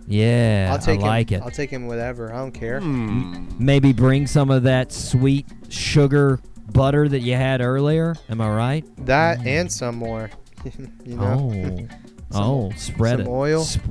[0.07, 1.43] yeah, I'll take I like him.
[1.43, 1.45] it.
[1.45, 2.33] I'll take him whatever.
[2.33, 2.81] I don't care.
[2.81, 6.41] Maybe bring some of that sweet sugar
[6.73, 8.15] butter that you had earlier.
[8.29, 9.07] Am I right?
[9.07, 10.31] That and some more.
[11.05, 11.89] you know.
[12.33, 13.31] Oh, oh, spread some it.
[13.31, 13.63] oil.
[13.67, 13.83] Sp-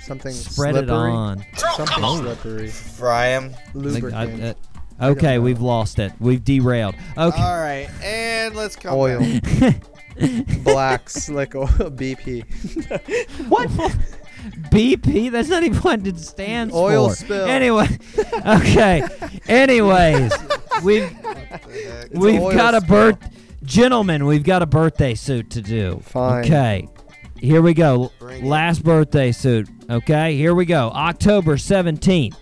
[0.00, 0.88] something spread slippery.
[0.88, 1.44] it on.
[1.76, 2.16] Something Oh.
[2.20, 2.68] slippery.
[2.68, 3.54] Fry him.
[3.74, 4.14] Lubricant.
[4.98, 6.12] I- uh, okay, we've lost it.
[6.20, 6.94] We've derailed.
[7.18, 7.42] Okay.
[7.42, 9.20] All right, and let's come Oil.
[9.60, 9.82] back.
[10.64, 11.66] Black slick oil.
[11.68, 12.44] BP.
[13.48, 13.70] what?
[14.70, 15.30] BP?
[15.30, 17.14] That's not even what it stands Oil for.
[17.16, 17.46] spill.
[17.46, 17.88] Anyway,
[18.46, 19.02] okay.
[19.48, 20.32] Anyways,
[20.82, 21.10] we've
[22.12, 23.18] we've oil got a birth,
[23.64, 24.26] gentlemen.
[24.26, 26.00] We've got a birthday suit to do.
[26.04, 26.44] Fine.
[26.44, 26.88] Okay.
[27.38, 28.12] Here we go.
[28.18, 28.48] Bring it.
[28.48, 29.68] Last birthday suit.
[29.90, 30.36] Okay.
[30.36, 30.90] Here we go.
[30.90, 32.38] October seventeenth,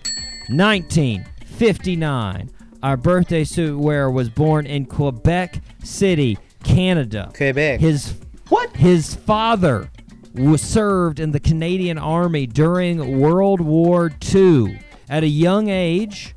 [0.48, 2.50] nineteen fifty-nine.
[2.82, 7.30] Our birthday suit wearer was born in Quebec City, Canada.
[7.34, 7.80] Quebec.
[7.80, 8.14] His
[8.48, 8.76] what?
[8.76, 9.90] His father
[10.34, 14.80] was served in the Canadian Army during World War II.
[15.08, 16.34] At a young age,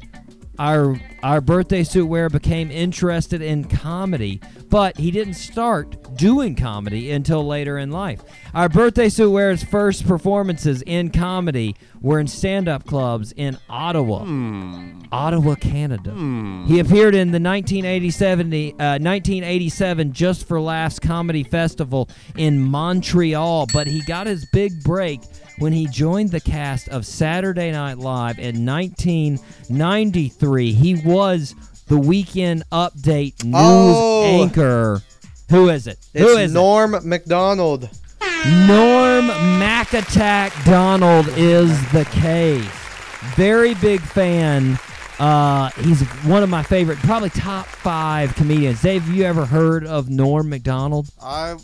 [0.60, 4.40] our our birthday suit wearer became interested in comedy,
[4.70, 8.22] but he didn't start doing comedy until later in life.
[8.54, 14.26] Our birthday suit wearer's first performances in comedy were in stand-up clubs in Ottawa,
[15.12, 16.12] Ottawa, Canada.
[16.68, 23.88] He appeared in the 1987, uh, 1987 Just for Laughs Comedy Festival in Montreal, but
[23.88, 25.22] he got his big break
[25.60, 30.74] when he joined the cast of Saturday Night Live in 1993.
[30.74, 31.56] He was
[31.88, 34.42] the Weekend Update news Oh.
[34.42, 35.02] anchor.
[35.50, 35.98] Who is it?
[36.14, 37.90] It's Who is Norm Macdonald.
[38.46, 39.28] Norm
[39.60, 42.66] Mac Attack Donald is the case.
[43.36, 44.80] Very big fan.
[45.20, 48.82] Uh, he's one of my favorite, probably top five comedians.
[48.82, 51.08] Dave, have you ever heard of Norm Macdonald?
[51.22, 51.56] I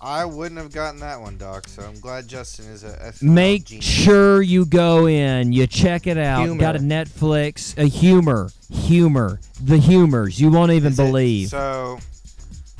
[0.00, 1.66] I wouldn't have gotten that one, Doc.
[1.68, 3.84] So I'm glad Justin is a SNL Make genius.
[3.84, 6.44] sure you go in, you check it out.
[6.44, 6.60] Humor.
[6.60, 10.40] Got a Netflix, a humor, humor, the humors.
[10.40, 11.48] You won't even Is it- believe.
[11.48, 11.98] so,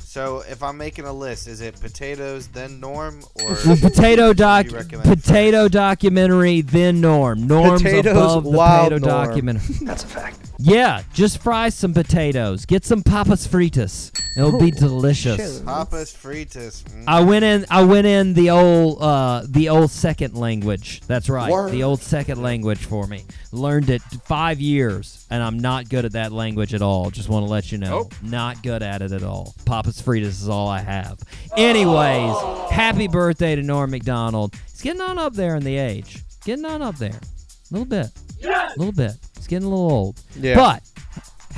[0.09, 4.65] So if I'm making a list, is it potatoes then Norm or Well, potato doc,
[4.65, 7.45] you recommend potato documentary, then Norm.
[7.45, 9.27] Norm's Potatoes, above the potato Norm.
[9.27, 9.75] documentary.
[9.85, 10.39] That's a fact.
[10.57, 12.65] Yeah, just fry some potatoes.
[12.65, 14.11] Get some papas fritas.
[14.35, 15.59] It'll be delicious.
[15.59, 16.83] Papas fritas?
[16.85, 17.03] Mm.
[17.07, 17.65] I went in.
[17.69, 21.01] I went in the old, uh, the old second language.
[21.01, 21.71] That's right, Word.
[21.71, 23.25] the old second language for me.
[23.51, 27.09] Learned it five years, and I'm not good at that language at all.
[27.09, 29.55] Just want to let you know, not good at it at all.
[29.65, 31.19] Papa's Fritas is all I have.
[31.57, 34.53] Anyways, happy birthday to Norm Macdonald.
[34.69, 36.23] He's getting on up there in the age.
[36.45, 38.07] Getting on up there, a little bit,
[38.43, 39.13] a little bit.
[39.35, 40.21] He's getting a little old.
[40.35, 40.55] Yeah.
[40.55, 40.83] But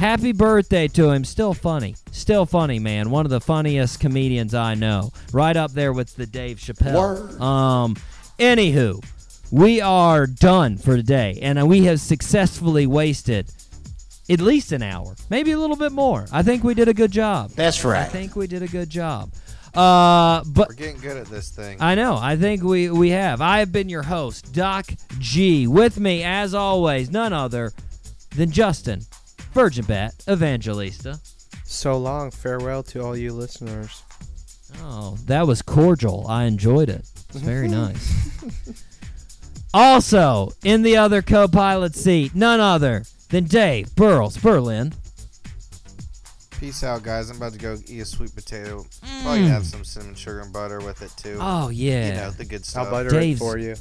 [0.01, 1.23] Happy birthday to him.
[1.23, 1.95] Still funny.
[2.11, 3.11] Still funny, man.
[3.11, 5.11] One of the funniest comedians I know.
[5.31, 7.39] Right up there with the Dave Chappelle.
[7.39, 7.95] Um
[8.39, 9.03] anywho,
[9.51, 13.51] we are done for today and we have successfully wasted
[14.29, 16.25] at least an hour, maybe a little bit more.
[16.31, 17.51] I think we did a good job.
[17.51, 18.01] That's right.
[18.01, 19.31] I think we did a good job.
[19.73, 21.77] Uh but We're getting good at this thing.
[21.81, 22.17] I know.
[22.17, 23.39] I think we we have.
[23.41, 24.87] I have been your host, Doc
[25.19, 25.65] G.
[25.67, 27.71] With me, as always, none other
[28.35, 29.01] than Justin,
[29.53, 31.19] Virgin Bat Evangelista.
[31.63, 32.31] So long.
[32.31, 34.03] Farewell to all you listeners.
[34.83, 36.25] Oh, that was cordial.
[36.27, 37.09] I enjoyed it.
[37.29, 38.13] It's very nice.
[39.73, 44.93] Also, in the other co-pilot seat, none other than Dave Burles Berlin.
[46.59, 47.29] Peace out, guys.
[47.29, 48.85] I'm about to go eat a sweet potato.
[49.03, 49.21] Mm.
[49.23, 51.37] Probably have some cinnamon sugar and butter with it too.
[51.39, 52.07] Oh, yeah.
[52.07, 52.85] You know the good stuff.
[52.85, 53.75] I'll butter Dave's- it for you.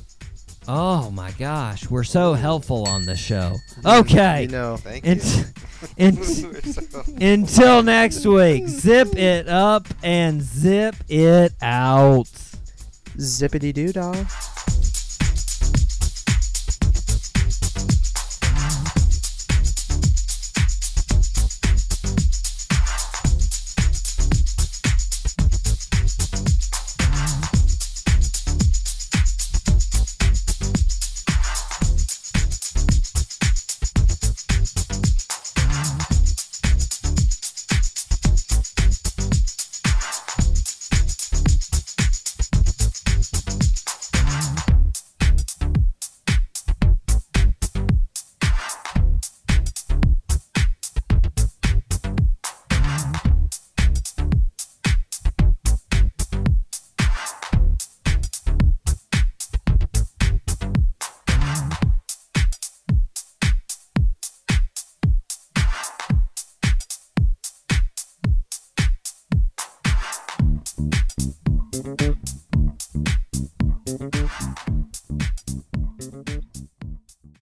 [0.68, 3.56] Oh my gosh, we're so helpful on this show.
[3.84, 4.42] Okay.
[4.42, 4.76] You know.
[4.76, 5.20] Thank you.
[5.98, 12.30] ent- until next week, zip it up and zip it out.
[13.16, 14.12] Zippity doo dah.